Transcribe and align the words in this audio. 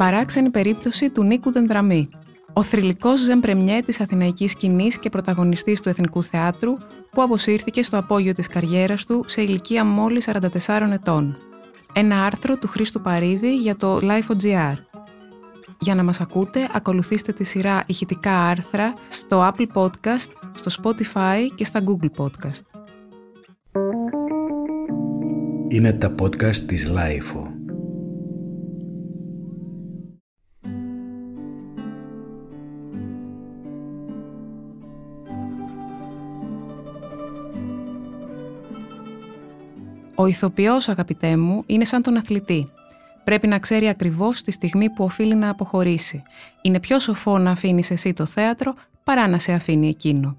παράξενη 0.00 0.50
περίπτωση 0.50 1.10
του 1.10 1.24
Νίκου 1.24 1.52
Δενδραμή. 1.52 2.08
Ο 2.52 2.62
θρηλυκός 2.62 3.20
ζεμπρεμιέ 3.20 3.82
της 3.82 4.00
αθηναϊκής 4.00 4.50
σκηνής 4.50 4.98
και 4.98 5.08
πρωταγωνιστής 5.08 5.80
του 5.80 5.88
Εθνικού 5.88 6.22
Θεάτρου 6.22 6.76
που 7.10 7.22
αποσύρθηκε 7.22 7.82
στο 7.82 7.98
απόγειο 7.98 8.32
της 8.32 8.46
καριέρας 8.46 9.06
του 9.06 9.24
σε 9.26 9.42
ηλικία 9.42 9.84
μόλις 9.84 10.28
44 10.66 10.90
ετών. 10.92 11.36
Ένα 11.92 12.24
άρθρο 12.24 12.56
του 12.56 12.68
Χρήστου 12.68 13.00
Παρίδη 13.00 13.56
για 13.56 13.76
το 13.76 13.98
Life.gr. 14.02 14.74
Για 15.80 15.94
να 15.94 16.02
μας 16.02 16.20
ακούτε, 16.20 16.68
ακολουθήστε 16.72 17.32
τη 17.32 17.44
σειρά 17.44 17.82
ηχητικά 17.86 18.42
άρθρα 18.42 18.92
στο 19.08 19.52
Apple 19.52 19.66
Podcast, 19.74 20.30
στο 20.54 20.82
Spotify 20.82 21.46
και 21.54 21.64
στα 21.64 21.80
Google 21.84 22.24
Podcast. 22.24 22.80
Είναι 25.68 25.92
τα 25.92 26.14
podcast 26.20 26.56
της 26.56 26.90
Lifeo. 26.90 27.59
Ο 40.20 40.26
ηθοποιός, 40.26 40.88
αγαπητέ 40.88 41.36
μου, 41.36 41.62
είναι 41.66 41.84
σαν 41.84 42.02
τον 42.02 42.16
αθλητή. 42.16 42.70
Πρέπει 43.24 43.46
να 43.46 43.58
ξέρει 43.58 43.88
ακριβώς 43.88 44.42
τη 44.42 44.50
στιγμή 44.50 44.90
που 44.90 45.04
οφείλει 45.04 45.34
να 45.34 45.48
αποχωρήσει. 45.50 46.22
Είναι 46.62 46.80
πιο 46.80 46.98
σοφό 46.98 47.38
να 47.38 47.50
αφήνεις 47.50 47.90
εσύ 47.90 48.12
το 48.12 48.26
θέατρο 48.26 48.74
παρά 49.04 49.28
να 49.28 49.38
σε 49.38 49.52
αφήνει 49.52 49.88
εκείνο. 49.88 50.36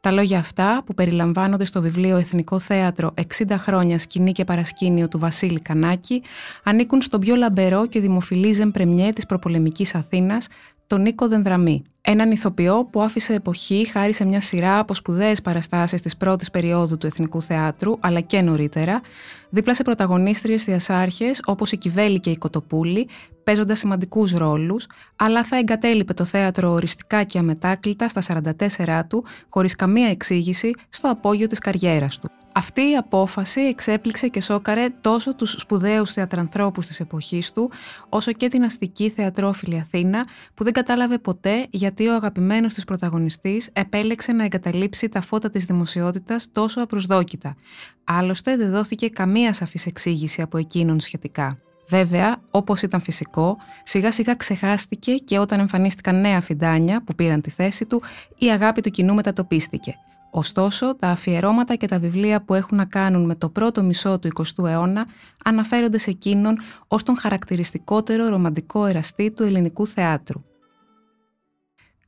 Τα 0.00 0.12
λόγια 0.12 0.38
αυτά, 0.38 0.82
που 0.86 0.94
περιλαμβάνονται 0.94 1.64
στο 1.64 1.80
βιβλίο 1.80 2.16
Εθνικό 2.16 2.58
Θέατρο 2.58 3.14
60 3.38 3.54
χρόνια 3.58 3.98
σκηνή 3.98 4.32
και 4.32 4.44
παρασκήνιο 4.44 5.08
του 5.08 5.18
Βασίλη 5.18 5.60
Κανάκη, 5.60 6.22
ανήκουν 6.64 7.02
στον 7.02 7.20
πιο 7.20 7.36
λαμπερό 7.36 7.86
και 7.86 8.00
δημοφιλή 8.00 8.52
ζεμπρεμιέ 8.52 9.12
της 9.12 9.26
προπολεμικής 9.26 9.94
Αθήνας, 9.94 10.48
τον 10.88 11.02
Νίκο 11.02 11.28
Δενδραμή. 11.28 11.82
Έναν 12.00 12.30
ηθοποιό 12.30 12.84
που 12.90 13.02
άφησε 13.02 13.34
εποχή 13.34 13.88
χάρη 13.92 14.12
σε 14.12 14.24
μια 14.24 14.40
σειρά 14.40 14.78
από 14.78 14.94
σπουδαίες 14.94 15.40
παραστάσεις 15.40 16.02
της 16.02 16.16
πρώτης 16.16 16.50
περίοδου 16.50 16.98
του 16.98 17.06
Εθνικού 17.06 17.42
Θεάτρου, 17.42 17.96
αλλά 18.00 18.20
και 18.20 18.40
νωρίτερα, 18.40 19.00
δίπλα 19.50 19.74
σε 19.74 19.82
πρωταγωνίστριες 19.82 20.64
διασάρχες 20.64 21.40
όπως 21.44 21.72
η 21.72 21.76
Κιβέλη 21.76 22.20
και 22.20 22.30
η 22.30 22.36
Κοτοπούλη, 22.36 23.08
παίζοντας 23.44 23.78
σημαντικούς 23.78 24.32
ρόλους, 24.32 24.86
αλλά 25.16 25.44
θα 25.44 25.56
εγκατέλειπε 25.56 26.14
το 26.14 26.24
θέατρο 26.24 26.70
οριστικά 26.70 27.22
και 27.22 27.38
αμετάκλητα 27.38 28.08
στα 28.08 28.22
44 28.22 29.04
του, 29.08 29.24
χωρίς 29.48 29.76
καμία 29.76 30.08
εξήγηση, 30.08 30.70
στο 30.88 31.10
απόγειο 31.10 31.46
της 31.46 31.58
καριέρας 31.58 32.18
του. 32.18 32.30
Αυτή 32.58 32.80
η 32.80 32.96
απόφαση 32.96 33.60
εξέπληξε 33.60 34.28
και 34.28 34.40
σόκαρε 34.40 34.88
τόσο 35.00 35.34
τους 35.34 35.52
σπουδαίους 35.58 36.12
θεατρανθρώπους 36.12 36.86
της 36.86 37.00
εποχής 37.00 37.52
του, 37.52 37.70
όσο 38.08 38.32
και 38.32 38.48
την 38.48 38.64
αστική 38.64 39.10
θεατρόφιλη 39.10 39.78
Αθήνα, 39.78 40.26
που 40.54 40.64
δεν 40.64 40.72
κατάλαβε 40.72 41.18
ποτέ 41.18 41.66
γιατί 41.70 42.08
ο 42.08 42.14
αγαπημένος 42.14 42.74
της 42.74 42.84
πρωταγωνιστής 42.84 43.68
επέλεξε 43.72 44.32
να 44.32 44.44
εγκαταλείψει 44.44 45.08
τα 45.08 45.20
φώτα 45.20 45.50
της 45.50 45.64
δημοσιότητας 45.64 46.46
τόσο 46.52 46.80
απροσδόκητα. 46.80 47.56
Άλλωστε 48.04 48.56
δεν 48.56 48.70
δόθηκε 48.70 49.08
καμία 49.08 49.52
σαφής 49.52 49.86
εξήγηση 49.86 50.42
από 50.42 50.58
εκείνον 50.58 51.00
σχετικά. 51.00 51.58
Βέβαια, 51.88 52.40
όπως 52.50 52.82
ήταν 52.82 53.00
φυσικό, 53.00 53.56
σιγά 53.82 54.12
σιγά 54.12 54.34
ξεχάστηκε 54.34 55.14
και 55.14 55.38
όταν 55.38 55.60
εμφανίστηκαν 55.60 56.20
νέα 56.20 56.40
φιντάνια 56.40 57.02
που 57.04 57.14
πήραν 57.14 57.40
τη 57.40 57.50
θέση 57.50 57.86
του, 57.86 58.02
η 58.38 58.46
αγάπη 58.46 58.80
του 58.80 58.90
κοινού 58.90 59.14
μετατοπίστηκε. 59.14 59.98
Ωστόσο, 60.30 60.96
τα 60.96 61.08
αφιερώματα 61.08 61.74
και 61.74 61.86
τα 61.86 61.98
βιβλία 61.98 62.44
που 62.44 62.54
έχουν 62.54 62.76
να 62.76 62.84
κάνουν 62.84 63.24
με 63.24 63.34
το 63.34 63.48
πρώτο 63.48 63.82
μισό 63.82 64.18
του 64.18 64.28
20ου 64.34 64.64
αιώνα 64.64 65.06
αναφέρονται 65.44 65.98
σε 65.98 66.10
εκείνον 66.10 66.58
ως 66.88 67.02
τον 67.02 67.16
χαρακτηριστικότερο 67.16 68.28
ρομαντικό 68.28 68.86
εραστή 68.86 69.30
του 69.30 69.42
ελληνικού 69.42 69.86
θεάτρου. 69.86 70.42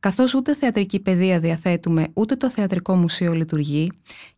Καθώς 0.00 0.34
ούτε 0.34 0.54
θεατρική 0.54 1.00
παιδεία 1.00 1.41
διαθέτουμε, 1.41 2.06
ούτε 2.12 2.36
το 2.36 2.50
θεατρικό 2.50 2.97
μουσείο 2.97 3.32
λειτουργεί, 3.32 3.91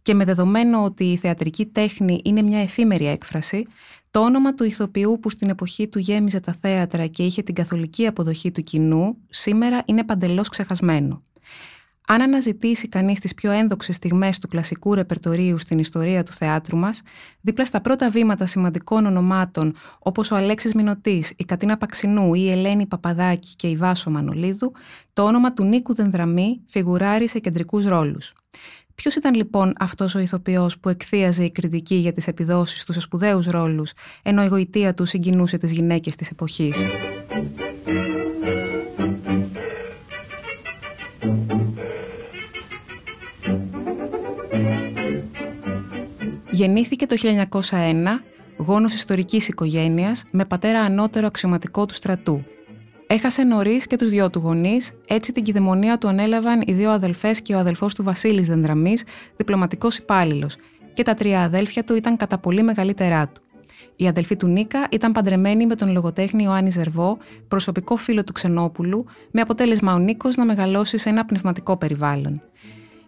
και 0.03 0.15
με 0.15 0.25
δεδομένο 0.25 0.85
ότι 0.85 1.05
η 1.05 1.17
θεατρική 1.17 1.67
τέχνη 1.67 2.21
είναι 2.25 2.43
μια 2.43 2.61
εφήμερη 2.61 3.07
έκφραση, 3.07 3.67
το 4.11 4.21
όνομα 4.21 4.55
του 4.55 4.65
ηθοποιού 4.65 5.19
που 5.23 5.31
στην 5.31 5.49
εποχή 5.49 5.89
του 5.89 5.99
γέμιζε 5.99 6.41
τα 6.41 6.57
θέατρα 6.61 7.07
και 7.07 7.23
είχε 7.23 7.43
την 7.43 7.55
καθολική 7.55 8.07
αποδοχή 8.07 8.53
του 8.53 8.63
κοινού, 8.63 9.17
σήμερα 9.31 9.83
είναι 9.87 10.05
παντελώς 10.05 10.49
ξεχασμένο. 10.49 11.23
Αν 12.13 12.23
αναζητήσει 12.23 12.89
κανείς 12.89 13.19
τις 13.21 13.35
πιο 13.35 13.51
ένδοξες 13.51 13.97
στιγμές 13.97 14.39
του 14.39 14.49
κλασικού 14.49 14.95
ρεπερτορίου 14.95 15.59
στην 15.59 15.79
ιστορία 15.79 16.23
του 16.23 16.33
θεάτρου 16.33 16.77
μας, 16.77 17.03
δίπλα 17.41 17.65
στα 17.65 17.81
πρώτα 17.81 18.11
βήματα 18.11 18.47
σημαντικών 18.47 19.07
ονομάτων 19.07 19.75
όπως 19.99 20.31
ο 20.31 20.37
Αλέξης 20.37 20.75
Μινωτής, 20.75 21.33
η 21.37 21.45
Κατίνα 21.45 21.77
Παξινού 21.77 22.35
ή 22.35 22.41
η 22.45 22.51
Ελένη 22.51 22.87
Παπαδάκη 22.87 23.57
και 23.57 23.67
η 23.67 23.77
Βάσο 23.77 24.11
Μανολίδου, 24.11 24.73
το 25.13 25.23
όνομα 25.23 25.53
του 25.53 25.65
Νίκου 25.65 25.95
Δενδραμή 25.95 26.61
φιγουράρει 26.67 27.29
σε 27.29 27.39
κεντρικούς 27.39 27.85
ρόλους. 27.85 28.33
Ποιος 28.95 29.15
ήταν 29.15 29.35
λοιπόν 29.35 29.73
αυτός 29.79 30.15
ο 30.15 30.19
ηθοποιός 30.19 30.79
που 30.79 30.89
εκθίαζε 30.89 31.45
η 31.45 31.51
κριτική 31.51 31.95
για 31.95 32.13
τις 32.13 32.27
επιδόσεις 32.27 32.85
του 32.85 32.93
σε 32.93 33.01
σπουδαίους 33.01 33.47
ρόλους, 33.47 33.93
ενώ 34.23 34.45
η 34.45 34.47
γοητεία 34.47 34.95
του 34.95 35.05
συγκινούσε 35.05 35.57
τις 35.59 35.73
γυναίκες 35.73 36.17
της 36.17 36.31
εποχής; 36.31 36.87
Γεννήθηκε 46.63 47.07
το 47.07 47.17
1901, 47.61 48.25
γόνος 48.57 48.95
ιστορικής 48.95 49.49
οικογένειας, 49.49 50.25
με 50.31 50.45
πατέρα 50.45 50.81
ανώτερο 50.81 51.27
αξιωματικό 51.27 51.87
του 51.87 51.95
στρατού. 51.95 52.45
Έχασε 53.07 53.43
νωρίς 53.43 53.87
και 53.87 53.97
τους 53.97 54.09
δυο 54.09 54.31
του 54.31 54.39
γονείς, 54.39 54.93
έτσι 55.07 55.33
την 55.33 55.43
κυδαιμονία 55.43 55.99
του 55.99 56.09
ανέλαβαν 56.09 56.63
οι 56.67 56.73
δύο 56.73 56.91
αδελφές 56.91 57.43
και 57.43 57.55
ο 57.55 57.59
αδελφός 57.59 57.95
του 57.95 58.03
Βασίλης 58.03 58.47
Δενδραμής, 58.47 59.05
διπλωματικός 59.37 59.97
υπάλληλος, 59.97 60.57
και 60.95 61.03
τα 61.03 61.15
τρία 61.15 61.43
αδέλφια 61.43 61.85
του 61.85 61.95
ήταν 61.95 62.17
κατά 62.17 62.39
πολύ 62.39 62.63
μεγαλύτερά 62.63 63.29
του. 63.29 63.43
Η 63.97 64.09
αδελφή 64.09 64.37
του 64.37 64.47
Νίκα 64.47 64.87
ήταν 64.91 65.13
παντρεμένη 65.13 65.67
με 65.67 65.75
τον 65.75 65.93
λογοτέχνη 65.93 66.43
Ιωάννη 66.43 66.71
Ζερβό, 66.71 67.19
προσωπικό 67.49 67.97
φίλο 67.97 68.25
του 68.25 68.33
Ξενόπουλου, 68.33 69.05
με 69.31 69.41
αποτέλεσμα 69.41 69.95
ο 69.95 69.99
Νίκος 69.99 70.37
να 70.37 70.45
μεγαλώσει 70.45 70.99
σε 70.99 71.09
ένα 71.09 71.25
πνευματικό 71.25 71.77
περιβάλλον. 71.77 72.43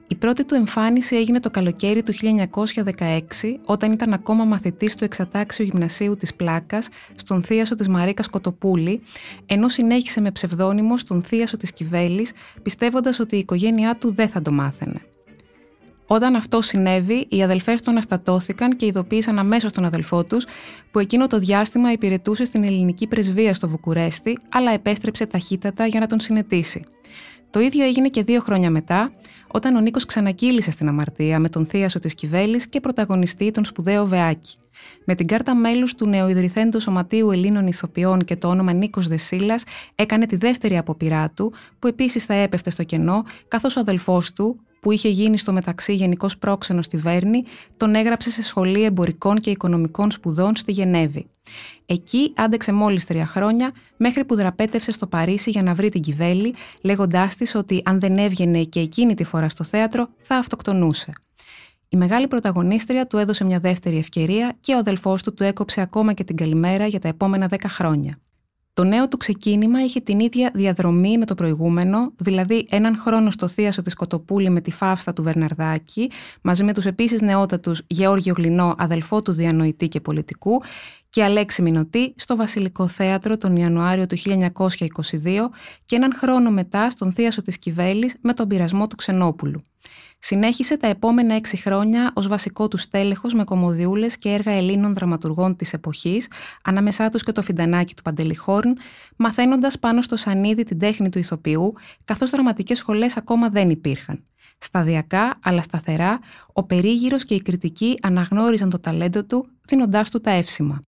Η 0.08 0.14
πρώτη 0.14 0.44
του 0.44 0.54
εμφάνιση 0.54 1.16
έγινε 1.16 1.40
το 1.40 1.50
καλοκαίρι 1.50 2.02
του 2.02 2.12
1916, 2.14 3.58
όταν 3.64 3.92
ήταν 3.92 4.12
ακόμα 4.12 4.44
μαθητής 4.44 4.94
του 4.94 5.04
εξατάξιου 5.04 5.64
γυμνασίου 5.64 6.16
της 6.16 6.34
Πλάκας, 6.34 6.88
στον 7.14 7.42
θίασο 7.42 7.74
της 7.74 7.88
Μαρίκας 7.88 8.28
Κοτοπούλη, 8.28 9.02
ενώ 9.46 9.68
συνέχισε 9.68 10.20
με 10.20 10.30
ψευδόνυμο 10.30 10.96
στον 10.96 11.22
θίασο 11.22 11.56
της 11.56 11.72
Κιβέλης, 11.72 12.32
πιστεύοντας 12.62 13.18
ότι 13.18 13.36
η 13.36 13.38
οικογένειά 13.38 13.96
του 13.96 14.14
δεν 14.14 14.28
θα 14.28 14.42
το 14.42 14.52
μάθαινε. 14.52 15.00
Όταν 16.06 16.36
αυτό 16.36 16.60
συνέβη, 16.60 17.26
οι 17.28 17.42
αδελφές 17.42 17.82
του 17.82 17.90
αναστατώθηκαν 17.90 18.76
και 18.76 18.86
ειδοποίησαν 18.86 19.38
αμέσως 19.38 19.72
τον 19.72 19.84
αδελφό 19.84 20.24
τους, 20.24 20.46
που 20.90 20.98
εκείνο 20.98 21.26
το 21.26 21.38
διάστημα 21.38 21.92
υπηρετούσε 21.92 22.44
στην 22.44 22.64
ελληνική 22.64 23.06
πρεσβεία 23.06 23.54
στο 23.54 23.68
Βουκουρέστι, 23.68 24.38
αλλά 24.48 24.70
επέστρεψε 24.72 25.26
ταχύτατα 25.26 25.86
για 25.86 26.00
να 26.00 26.06
τον 26.06 26.20
συνετίσει. 26.20 26.84
Το 27.54 27.60
ίδιο 27.60 27.84
έγινε 27.84 28.08
και 28.08 28.22
δύο 28.22 28.40
χρόνια 28.40 28.70
μετά, 28.70 29.12
όταν 29.46 29.76
ο 29.76 29.80
Νίκος 29.80 30.04
ξανακύλησε 30.04 30.70
στην 30.70 30.88
αμαρτία 30.88 31.38
με 31.38 31.48
τον 31.48 31.66
θείασο 31.66 31.98
της 31.98 32.14
Κιβέλη 32.14 32.68
και 32.68 32.80
πρωταγωνιστή 32.80 33.50
τον 33.50 33.64
σπουδαίο 33.64 34.06
Βεάκη. 34.06 34.56
Με 35.04 35.14
την 35.14 35.26
κάρτα 35.26 35.54
μέλους 35.54 35.94
του 35.94 36.06
νεοειδρυθέντου 36.06 36.80
Σωματείου 36.80 37.30
Ελλήνων 37.30 37.66
Ιθοποιών 37.66 38.24
και 38.24 38.36
το 38.36 38.48
όνομα 38.48 38.72
Νίκος 38.72 39.08
Δεσίλας, 39.08 39.64
έκανε 39.94 40.26
τη 40.26 40.36
δεύτερη 40.36 40.78
αποπειρά 40.78 41.30
του, 41.30 41.52
που 41.78 41.86
επίσης 41.86 42.24
θα 42.24 42.34
έπεφτε 42.34 42.70
στο 42.70 42.82
κενό, 42.82 43.24
καθώς 43.48 43.76
ο 43.76 43.80
αδελφός 43.80 44.32
του, 44.32 44.60
που 44.84 44.92
είχε 44.92 45.08
γίνει 45.08 45.38
στο 45.38 45.52
μεταξύ 45.52 45.94
γενικός 45.94 46.38
πρόξενος 46.38 46.84
στη 46.84 46.96
Βέρνη, 46.96 47.44
τον 47.76 47.94
έγραψε 47.94 48.30
σε 48.30 48.42
σχολή 48.42 48.82
εμπορικών 48.82 49.38
και 49.38 49.50
οικονομικών 49.50 50.10
σπουδών 50.10 50.56
στη 50.56 50.72
Γενέβη. 50.72 51.26
Εκεί 51.86 52.32
άντεξε 52.36 52.72
μόλις 52.72 53.04
τρία 53.04 53.26
χρόνια, 53.26 53.72
μέχρι 53.96 54.24
που 54.24 54.34
δραπέτευσε 54.34 54.92
στο 54.92 55.06
Παρίσι 55.06 55.50
για 55.50 55.62
να 55.62 55.74
βρει 55.74 55.88
την 55.88 56.00
Κιβέλη, 56.00 56.54
λέγοντάς 56.82 57.36
της 57.36 57.54
ότι 57.54 57.82
αν 57.84 58.00
δεν 58.00 58.18
έβγαινε 58.18 58.62
και 58.62 58.80
εκείνη 58.80 59.14
τη 59.14 59.24
φορά 59.24 59.48
στο 59.48 59.64
θέατρο, 59.64 60.08
θα 60.20 60.36
αυτοκτονούσε. 60.36 61.12
Η 61.88 61.96
μεγάλη 61.96 62.28
πρωταγωνίστρια 62.28 63.06
του 63.06 63.18
έδωσε 63.18 63.44
μια 63.44 63.60
δεύτερη 63.60 63.98
ευκαιρία 63.98 64.56
και 64.60 64.74
ο 64.74 64.78
αδελφός 64.78 65.22
του 65.22 65.34
του 65.34 65.42
έκοψε 65.42 65.80
ακόμα 65.80 66.12
και 66.12 66.24
την 66.24 66.36
καλημέρα 66.36 66.86
για 66.86 66.98
τα 66.98 67.08
επόμενα 67.08 67.46
δέκα 67.46 67.68
χρόνια. 67.68 68.18
Το 68.74 68.84
νέο 68.84 69.08
του 69.08 69.16
ξεκίνημα 69.16 69.84
είχε 69.84 70.00
την 70.00 70.20
ίδια 70.20 70.50
διαδρομή 70.54 71.18
με 71.18 71.24
το 71.24 71.34
προηγούμενο, 71.34 72.12
δηλαδή 72.16 72.66
έναν 72.70 72.96
χρόνο 72.96 73.30
στο 73.30 73.48
θίασο 73.48 73.82
της 73.82 73.94
Κοτοπούλη 73.94 74.50
με 74.50 74.60
τη 74.60 74.70
φάυστα 74.70 75.12
του 75.12 75.22
Βερναρδάκη, 75.22 76.10
μαζί 76.42 76.64
με 76.64 76.72
τους 76.72 76.86
επίσης 76.86 77.20
νεότατους 77.20 77.82
Γεώργιο 77.86 78.34
Γλινό, 78.36 78.74
αδελφό 78.78 79.22
του 79.22 79.32
διανοητή 79.32 79.88
και 79.88 80.00
πολιτικού, 80.00 80.62
και 81.08 81.24
Αλέξη 81.24 81.62
Μινωτή 81.62 82.14
στο 82.16 82.36
Βασιλικό 82.36 82.88
Θέατρο 82.88 83.38
τον 83.38 83.56
Ιανουάριο 83.56 84.06
του 84.06 84.16
1922 84.16 85.50
και 85.84 85.96
έναν 85.96 86.14
χρόνο 86.16 86.50
μετά 86.50 86.90
στον 86.90 87.12
θίασο 87.12 87.42
της 87.42 87.58
Κιβέλης 87.58 88.16
με 88.20 88.32
τον 88.32 88.48
πειρασμό 88.48 88.86
του 88.86 88.96
Ξενόπουλου. 88.96 89.62
Συνέχισε 90.26 90.76
τα 90.76 90.86
επόμενα 90.86 91.34
έξι 91.34 91.56
χρόνια 91.56 92.12
ως 92.14 92.28
βασικό 92.28 92.68
του 92.68 92.76
στέλεχος 92.76 93.34
με 93.34 93.44
κομμωδιούλες 93.44 94.18
και 94.18 94.28
έργα 94.28 94.52
Ελλήνων 94.52 94.94
δραματουργών 94.94 95.56
της 95.56 95.72
εποχής, 95.72 96.28
ανάμεσά 96.64 97.08
τους 97.08 97.22
και 97.22 97.32
το 97.32 97.42
φιντανάκι 97.42 97.94
του 97.94 98.02
Παντελιχόρν, 98.02 98.76
μαθαίνοντας 99.16 99.78
πάνω 99.78 100.02
στο 100.02 100.16
σανίδι 100.16 100.62
την 100.62 100.78
τέχνη 100.78 101.08
του 101.08 101.18
ηθοποιού, 101.18 101.72
καθώς 102.04 102.30
δραματικές 102.30 102.78
σχολές 102.78 103.16
ακόμα 103.16 103.48
δεν 103.48 103.70
υπήρχαν. 103.70 104.24
Σταδιακά, 104.58 105.38
αλλά 105.42 105.62
σταθερά, 105.62 106.18
ο 106.52 106.62
περίγυρος 106.62 107.24
και 107.24 107.34
η 107.34 107.42
κριτική 107.42 107.98
αναγνώριζαν 108.02 108.70
το 108.70 108.78
ταλέντο 108.78 109.24
του, 109.24 109.46
δίνοντάς 109.66 110.10
του 110.10 110.20
τα 110.20 110.30
εύσημα. 110.30 110.80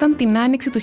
Όταν 0.00 0.16
την 0.16 0.38
άνοιξη 0.38 0.70
του 0.70 0.80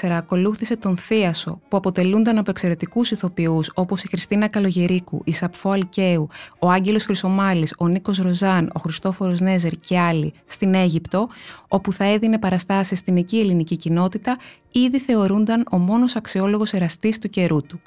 1924 0.00 0.08
ακολούθησε 0.08 0.76
τον 0.76 0.96
Θίασο, 0.96 1.60
που 1.68 1.76
αποτελούνταν 1.76 2.38
από 2.38 2.50
εξαιρετικούς 2.50 3.10
ηθοποιούς 3.10 3.70
όπως 3.74 4.02
η 4.02 4.08
Χριστίνα 4.08 4.48
Καλογερίκου, 4.48 5.20
η 5.24 5.32
Σαπφό 5.32 5.70
Αλκαίου, 5.70 6.28
ο 6.58 6.70
Άγγελος 6.70 7.04
Χρυσομάλης, 7.04 7.74
ο 7.78 7.88
Νίκος 7.88 8.18
Ροζάν, 8.18 8.70
ο 8.74 8.80
Χριστόφορος 8.80 9.40
Νέζερ 9.40 9.72
και 9.72 9.98
άλλοι 9.98 10.32
στην 10.46 10.74
Αίγυπτο, 10.74 11.28
όπου 11.68 11.92
θα 11.92 12.04
έδινε 12.04 12.38
παραστάσεις 12.38 12.98
στην 12.98 13.16
εκεί 13.16 13.38
ελληνική 13.38 13.76
κοινότητα, 13.76 14.38
ήδη 14.72 14.98
θεωρούνταν 14.98 15.66
ο 15.70 15.78
μόνος 15.78 16.16
αξιόλογος 16.16 16.72
εραστής 16.72 17.18
του 17.18 17.28
καιρού 17.28 17.62
του. 17.62 17.80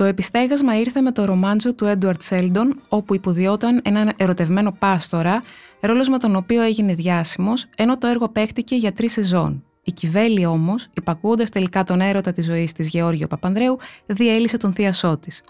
Το 0.00 0.06
επιστέγασμα 0.06 0.78
ήρθε 0.78 1.00
με 1.00 1.12
το 1.12 1.24
ρομάντζο 1.24 1.74
του 1.74 1.84
Έντουαρτ 1.84 2.22
Σέλντον, 2.22 2.80
όπου 2.88 3.14
υποδιόταν 3.14 3.80
έναν 3.84 4.12
ερωτευμένο 4.16 4.72
πάστορα, 4.72 5.42
ρόλος 5.80 6.08
με 6.08 6.18
τον 6.18 6.36
οποίο 6.36 6.62
έγινε 6.62 6.94
διάσημος, 6.94 7.66
ενώ 7.76 7.98
το 7.98 8.06
έργο 8.06 8.28
παίχτηκε 8.28 8.76
για 8.76 8.92
τρεις 8.92 9.12
σεζόν. 9.12 9.64
Η 9.82 9.92
Κιβέλη 9.92 10.46
όμως, 10.46 10.88
υπακούοντας 10.94 11.50
τελικά 11.50 11.84
τον 11.84 12.00
έρωτα 12.00 12.32
της 12.32 12.44
ζωής 12.44 12.72
της 12.72 12.88
Γεώργιο 12.88 13.26
Παπανδρέου, 13.26 13.78
διέλυσε 14.06 14.56
τον 14.56 14.72
θείασό 14.72 15.18
της. 15.18 15.42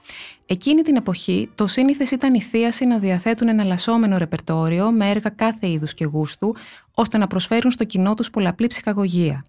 Εκείνη 0.46 0.82
την 0.82 0.96
εποχή, 0.96 1.50
το 1.54 1.66
σύνηθες 1.66 2.10
ήταν 2.10 2.34
οι 2.34 2.40
θείασοι 2.40 2.86
να 2.86 2.98
διαθέτουν 2.98 3.48
εναλλασσόμενο 3.48 4.18
ρεπερτόριο 4.18 4.90
με 4.90 5.10
έργα 5.10 5.30
κάθε 5.30 5.70
είδους 5.70 5.94
και 5.94 6.04
γούστου, 6.04 6.56
ώστε 6.94 7.18
να 7.18 7.26
προσφέρουν 7.26 7.70
στο 7.70 7.84
κοινό 7.84 8.14
τους 8.14 8.30
πολλαπλή 8.30 8.66
ψυχαγωγία. 8.66 9.44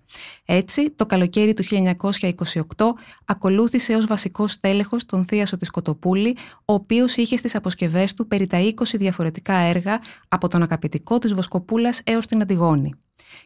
Έτσι, 0.46 0.90
το 0.90 1.06
καλοκαίρι 1.06 1.54
του 1.54 1.64
1928 1.64 2.86
ακολούθησε 3.26 3.96
ως 3.96 4.06
βασικό 4.06 4.48
στέλεχος 4.48 5.06
τον 5.06 5.26
θείασο 5.26 5.58
της 5.58 5.70
Κοτοπούλη, 5.70 6.38
ο 6.66 6.74
οποίος 6.74 7.16
είχε 7.16 7.38
στις 7.38 7.56
αποσκευές 7.56 8.14
του 8.14 8.28
περί 8.28 8.48
τα 8.48 8.58
20 8.60 8.72
διαφορετικά 8.94 9.54
έργα 9.54 10.00
από 10.28 10.48
τον 10.48 10.64
αγαπητικό 10.64 11.20
της 11.20 11.34
Βοσκοπούλας 11.34 12.02
έως 12.04 12.26
την 12.26 12.42
Αντιγόνη. 12.42 12.94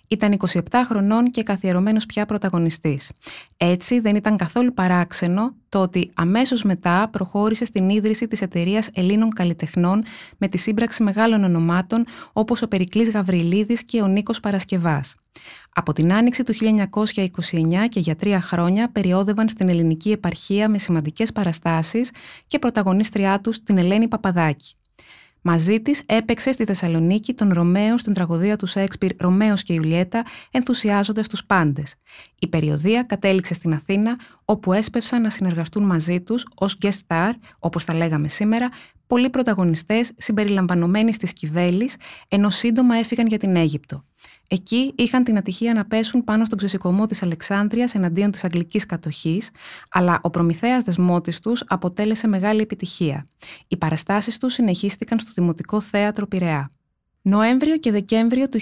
Ήταν 0.07 0.37
27 0.51 0.59
χρονών 0.87 1.31
και 1.31 1.43
καθιερωμένος 1.43 2.05
πια 2.05 2.25
πρωταγωνιστής. 2.25 3.11
Έτσι 3.57 3.99
δεν 3.99 4.15
ήταν 4.15 4.37
καθόλου 4.37 4.73
παράξενο 4.73 5.55
το 5.69 5.81
ότι 5.81 6.11
αμέσως 6.13 6.63
μετά 6.63 7.09
προχώρησε 7.11 7.65
στην 7.65 7.89
ίδρυση 7.89 8.27
της 8.27 8.41
εταιρείας 8.41 8.89
Ελλήνων 8.93 9.29
Καλλιτεχνών 9.29 10.03
με 10.37 10.47
τη 10.47 10.57
σύμπραξη 10.57 11.03
μεγάλων 11.03 11.43
ονομάτων 11.43 12.05
όπως 12.33 12.61
ο 12.61 12.67
Περικλής 12.67 13.09
Γαβριλίδης 13.09 13.85
και 13.85 14.01
ο 14.01 14.07
Νίκος 14.07 14.39
Παρασκευάς. 14.39 15.15
Από 15.73 15.93
την 15.93 16.13
άνοιξη 16.13 16.43
του 16.43 16.53
1929 16.53 17.87
και 17.89 17.99
για 17.99 18.15
τρία 18.15 18.41
χρόνια 18.41 18.91
περιόδευαν 18.91 19.49
στην 19.49 19.69
ελληνική 19.69 20.11
επαρχία 20.11 20.69
με 20.69 20.77
σημαντικές 20.77 21.31
παραστάσεις 21.31 22.11
και 22.47 22.59
πρωταγωνίστριά 22.59 23.39
τους 23.41 23.63
την 23.63 23.77
Ελένη 23.77 24.07
Παπαδάκη. 24.07 24.75
Μαζί 25.47 25.81
της 25.81 26.01
έπαιξε 26.05 26.51
στη 26.51 26.65
Θεσσαλονίκη 26.65 27.33
τον 27.33 27.53
Ρωμαίο 27.53 27.97
στην 27.97 28.13
τραγωδία 28.13 28.55
του 28.55 28.65
Σέξπιρ 28.65 29.11
Ρωμαίος 29.17 29.63
και 29.63 29.73
Ιουλιέτα, 29.73 30.23
ενθουσιάζοντας 30.51 31.27
τους 31.27 31.45
πάντες. 31.45 31.95
Η 32.39 32.47
περιοδεία 32.47 33.03
κατέληξε 33.03 33.53
στην 33.53 33.73
Αθήνα, 33.73 34.19
όπου 34.45 34.73
έσπευσαν 34.73 35.21
να 35.21 35.29
συνεργαστούν 35.29 35.83
μαζί 35.83 36.21
τους 36.21 36.45
ως 36.55 36.77
guest 36.81 36.99
star, 37.07 37.31
όπως 37.59 37.85
θα 37.85 37.93
λέγαμε 37.93 38.27
σήμερα, 38.27 38.69
πολλοί 39.07 39.29
πρωταγωνιστές 39.29 40.11
συμπεριλαμβανομένης 40.17 41.11
της 41.11 41.33
Κυβέλης, 41.33 41.89
ενώ 42.27 42.49
σύντομα 42.49 42.95
έφυγαν 42.95 43.27
για 43.27 43.37
την 43.37 43.55
Αίγυπτο. 43.55 44.03
Εκεί 44.47 44.93
είχαν 44.95 45.23
την 45.23 45.37
ατυχία 45.37 45.73
να 45.73 45.85
πέσουν 45.85 46.23
πάνω 46.23 46.45
στον 46.45 46.57
ξεσηκωμό 46.57 47.05
της 47.05 47.23
Αλεξάνδρειας 47.23 47.95
εναντίον 47.95 48.31
της 48.31 48.43
αγγλικής 48.43 48.85
κατοχής, 48.85 49.49
αλλά 49.89 50.19
ο 50.21 50.29
προμηθέας 50.29 50.83
δεσμότης 50.83 51.39
τους 51.39 51.63
αποτέλεσε 51.67 52.27
μεγάλη 52.27 52.61
επιτυχία. 52.61 53.27
Οι 53.67 53.77
παραστάσεις 53.77 54.37
τους 54.37 54.53
συνεχίστηκαν 54.53 55.19
στο 55.19 55.31
Δημοτικό 55.35 55.81
Θέατρο 55.81 56.27
Πειραιά. 56.27 56.69
Νοέμβριο 57.21 57.77
και 57.77 57.91
Δεκέμβριο 57.91 58.49
του 58.49 58.59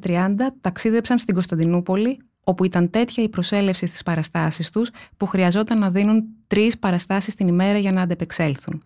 1930 0.00 0.34
ταξίδεψαν 0.60 1.18
στην 1.18 1.34
Κωνσταντινούπολη, 1.34 2.18
όπου 2.44 2.64
ήταν 2.64 2.90
τέτοια 2.90 3.22
η 3.24 3.28
προσέλευση 3.28 3.86
στις 3.86 4.02
παραστάσεις 4.02 4.70
τους 4.70 4.90
που 5.16 5.26
χρειαζόταν 5.26 5.78
να 5.78 5.90
δίνουν 5.90 6.24
τρεις 6.46 6.78
παραστάσεις 6.78 7.34
την 7.34 7.48
ημέρα 7.48 7.78
για 7.78 7.92
να 7.92 8.02
αντεπεξέλθουν. 8.02 8.82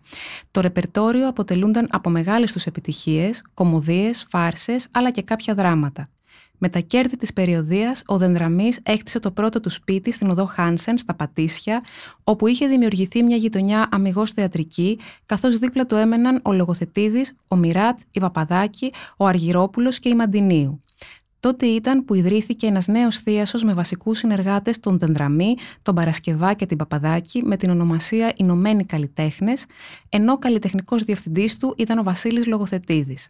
Το 0.51 0.61
ρεπερτόριο 0.61 1.27
αποτελούνταν 1.27 1.87
από 1.91 2.09
μεγάλες 2.09 2.51
τους 2.51 2.65
επιτυχίες, 2.65 3.43
κομμωδίες, 3.53 4.25
φάρσες 4.29 4.87
αλλά 4.91 5.11
και 5.11 5.21
κάποια 5.21 5.53
δράματα. 5.53 6.09
Με 6.57 6.69
τα 6.69 6.79
κέρδη 6.79 7.17
της 7.17 7.33
περιοδίας, 7.33 8.03
ο 8.05 8.17
Δενδραμής 8.17 8.79
έκτισε 8.83 9.19
το 9.19 9.31
πρώτο 9.31 9.59
του 9.59 9.69
σπίτι 9.69 10.11
στην 10.11 10.29
οδό 10.29 10.45
Χάνσεν, 10.45 10.97
στα 10.97 11.13
Πατήσια, 11.13 11.83
όπου 12.23 12.47
είχε 12.47 12.67
δημιουργηθεί 12.67 13.23
μια 13.23 13.35
γειτονιά 13.35 13.87
αμυγός 13.91 14.31
θεατρική, 14.31 14.99
καθώς 15.25 15.57
δίπλα 15.57 15.85
του 15.85 15.95
έμεναν 15.95 16.41
ο 16.43 16.53
Λογοθετίδης, 16.53 17.35
ο 17.47 17.55
Μιράτ, 17.55 17.99
η 18.11 18.19
Παπαδάκη, 18.19 18.93
ο 19.17 19.25
Αργυρόπουλος 19.25 19.99
και 19.99 20.09
η 20.09 20.15
Μαντινίου. 20.15 20.79
Τότε 21.39 21.65
ήταν 21.65 22.05
που 22.05 22.13
ιδρύθηκε 22.13 22.67
ένας 22.67 22.87
νέος 22.87 23.17
θείασος 23.17 23.63
με 23.63 23.73
βασικούς 23.73 24.17
συνεργάτες 24.17 24.79
τον 24.79 24.99
Δενδραμή, 24.99 25.55
τον 25.81 25.95
Παρασκευά 25.95 26.53
και 26.53 26.65
την 26.65 26.77
Παπαδάκη 26.77 27.43
με 27.45 27.57
την 27.57 27.69
ονομασία 27.69 28.33
Ηνωμένοι 28.35 28.85
Καλλιτέχνες, 28.85 29.65
ενώ 30.09 30.39
καλλιτεχνικός 30.39 31.03
διευθυντής 31.03 31.57
του 31.57 31.73
ήταν 31.77 31.97
ο 31.97 32.03
Βασίλης 32.03 32.45
Λογοθετίδης. 32.45 33.29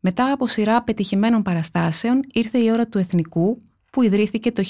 Μετά 0.00 0.32
από 0.32 0.46
σειρά 0.46 0.82
πετυχημένων 0.82 1.42
παραστάσεων 1.42 2.20
ήρθε 2.32 2.58
η 2.58 2.70
ώρα 2.70 2.86
του 2.86 2.98
Εθνικού 2.98 3.58
που 3.92 4.02
ιδρύθηκε 4.02 4.52
το 4.52 4.62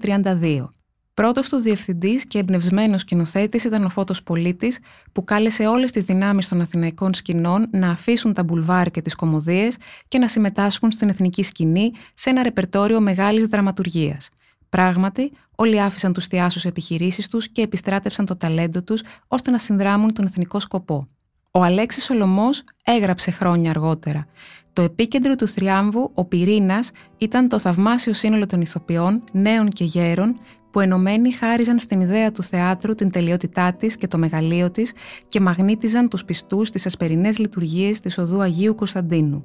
1932. 0.00 0.68
Πρώτος 1.14 1.48
του 1.48 1.56
διευθυντής 1.56 2.26
και 2.26 2.38
εμπνευσμένος 2.38 3.00
σκηνοθέτης 3.00 3.64
ήταν 3.64 3.84
ο 3.84 3.88
Φώτος 3.88 4.22
Πολίτης, 4.22 4.78
που 5.12 5.24
κάλεσε 5.24 5.66
όλες 5.66 5.90
τις 5.90 6.04
δυνάμεις 6.04 6.48
των 6.48 6.60
αθηναϊκών 6.60 7.14
σκηνών 7.14 7.68
να 7.70 7.90
αφήσουν 7.90 8.32
τα 8.32 8.42
μπουλβάρ 8.42 8.90
και 8.90 9.02
τις 9.02 9.14
κομμωδίες 9.14 9.76
και 10.08 10.18
να 10.18 10.28
συμμετάσχουν 10.28 10.90
στην 10.90 11.08
εθνική 11.08 11.42
σκηνή 11.42 11.90
σε 12.14 12.30
ένα 12.30 12.42
ρεπερτόριο 12.42 13.00
μεγάλης 13.00 13.46
δραματουργίας. 13.46 14.28
Πράγματι, 14.68 15.32
όλοι 15.56 15.80
άφησαν 15.80 16.12
τους 16.12 16.26
θειάσους 16.26 16.64
επιχειρήσεις 16.64 17.28
τους 17.28 17.48
και 17.48 17.62
επιστράτευσαν 17.62 18.26
το 18.26 18.36
ταλέντο 18.36 18.82
τους 18.82 19.02
ώστε 19.28 19.50
να 19.50 19.58
συνδράμουν 19.58 20.12
τον 20.12 20.24
εθνικό 20.24 20.60
σκοπό. 20.60 21.08
Ο 21.54 21.62
Αλέξης 21.62 22.04
Σολομός 22.04 22.64
έγραψε 22.84 23.30
χρόνια 23.30 23.70
αργότερα. 23.70 24.26
Το 24.72 24.82
επίκεντρο 24.82 25.36
του 25.36 25.48
θριάμβου, 25.48 26.10
ο 26.14 26.24
πυρήνας, 26.24 26.90
ήταν 27.18 27.48
το 27.48 27.58
θαυμάσιο 27.58 28.12
σύνολο 28.12 28.46
των 28.46 28.60
ηθοποιών, 28.60 29.24
νέων 29.32 29.68
και 29.68 29.84
γέρων, 29.84 30.40
που 30.70 30.80
ενωμένοι 30.80 31.32
χάριζαν 31.32 31.78
στην 31.78 32.00
ιδέα 32.00 32.32
του 32.32 32.42
θεάτρου 32.42 32.94
την 32.94 33.10
τελειότητά 33.10 33.72
της 33.72 33.96
και 33.96 34.06
το 34.06 34.18
μεγαλείο 34.18 34.70
της 34.70 34.92
και 35.28 35.40
μαγνήτιζαν 35.40 36.08
τους 36.08 36.24
πιστούς 36.24 36.68
στις 36.68 36.86
ασπερινές 36.86 37.38
λειτουργίες 37.38 38.00
της 38.00 38.18
οδού 38.18 38.40
Αγίου 38.40 38.74
Κωνσταντίνου. 38.74 39.44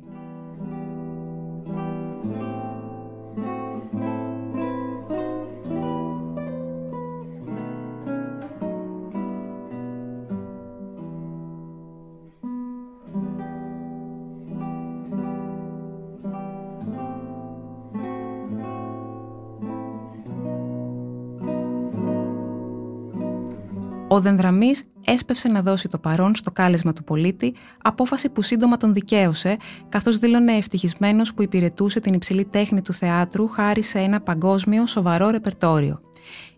Ο 24.09 24.19
Δενδραμής 24.19 24.83
έσπευσε 25.05 25.47
να 25.47 25.61
δώσει 25.61 25.87
το 25.87 25.97
παρόν 25.97 26.35
στο 26.35 26.51
κάλεσμα 26.51 26.93
του 26.93 27.03
πολίτη, 27.03 27.53
απόφαση 27.81 28.29
που 28.29 28.41
σύντομα 28.41 28.77
τον 28.77 28.93
δικαίωσε, 28.93 29.57
καθώς 29.89 30.17
δήλωνε 30.17 30.53
ευτυχισμένος 30.53 31.33
που 31.33 31.41
υπηρετούσε 31.41 31.99
την 31.99 32.13
υψηλή 32.13 32.45
τέχνη 32.45 32.81
του 32.81 32.93
θεάτρου 32.93 33.47
χάρη 33.47 33.81
σε 33.81 33.99
ένα 33.99 34.21
παγκόσμιο 34.21 34.85
σοβαρό 34.85 35.29
ρεπερτόριο. 35.29 35.99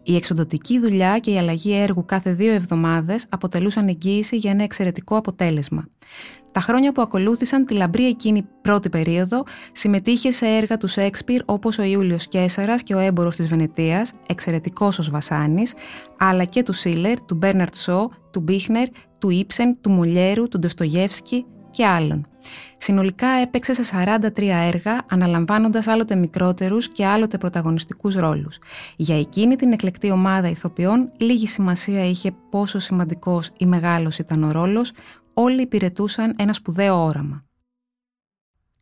Η 0.03 0.15
εξοντοτική 0.15 0.79
δουλειά 0.79 1.19
και 1.19 1.31
η 1.31 1.37
αλλαγή 1.37 1.73
έργου 1.73 2.05
κάθε 2.05 2.33
δύο 2.33 2.53
εβδομάδες 2.53 3.25
αποτελούσαν 3.29 3.87
εγγύηση 3.87 4.37
για 4.37 4.51
ένα 4.51 4.63
εξαιρετικό 4.63 5.17
αποτέλεσμα. 5.17 5.87
Τα 6.51 6.61
χρόνια 6.61 6.91
που 6.91 7.01
ακολούθησαν 7.01 7.65
τη 7.65 7.73
λαμπρή 7.73 8.07
εκείνη 8.07 8.45
πρώτη 8.61 8.89
περίοδο 8.89 9.43
συμμετείχε 9.71 10.31
σε 10.31 10.45
έργα 10.45 10.77
του 10.77 10.87
Σέξπιρ 10.87 11.41
όπως 11.45 11.77
ο 11.77 11.83
Ιούλιος 11.83 12.27
Κέσαρας 12.27 12.83
και 12.83 12.95
ο 12.95 12.99
έμπορος 12.99 13.35
της 13.35 13.47
Βενετίας, 13.47 14.13
εξαιρετικός 14.27 14.99
ως 14.99 15.09
βασάνης, 15.09 15.73
αλλά 16.17 16.43
και 16.43 16.63
του 16.63 16.73
Σίλερ, 16.73 17.21
του 17.21 17.35
Μπέρναρτ 17.35 17.75
Σό, 17.75 18.11
του 18.31 18.39
Μπίχνερ, 18.39 18.87
του 19.17 19.29
Ήψεν, 19.29 19.77
του 19.81 19.89
Μολιέρου, 19.89 20.47
του 20.47 20.59
Ντοστογεύσκη 20.59 21.45
και 21.79 21.85
άλλων. 21.85 22.25
Συνολικά 22.77 23.27
έπαιξε 23.27 23.73
σε 23.73 23.83
43 23.83 24.41
έργα, 24.47 25.05
αναλαμβάνοντας 25.09 25.87
άλλοτε 25.87 26.15
μικρότερους 26.15 26.89
και 26.89 27.05
άλλοτε 27.05 27.37
πρωταγωνιστικούς 27.37 28.15
ρόλους. 28.15 28.59
Για 28.95 29.19
εκείνη 29.19 29.55
την 29.55 29.71
εκλεκτή 29.71 30.11
ομάδα 30.11 30.49
ηθοποιών, 30.49 31.09
λίγη 31.17 31.47
σημασία 31.47 32.05
είχε 32.05 32.31
πόσο 32.49 32.79
σημαντικός 32.79 33.49
ή 33.57 33.65
μεγάλος 33.65 34.17
ήταν 34.17 34.43
ο 34.43 34.51
ρόλος, 34.51 34.91
όλοι 35.33 35.61
υπηρετούσαν 35.61 36.35
ένα 36.37 36.53
σπουδαίο 36.53 37.03
όραμα. 37.03 37.45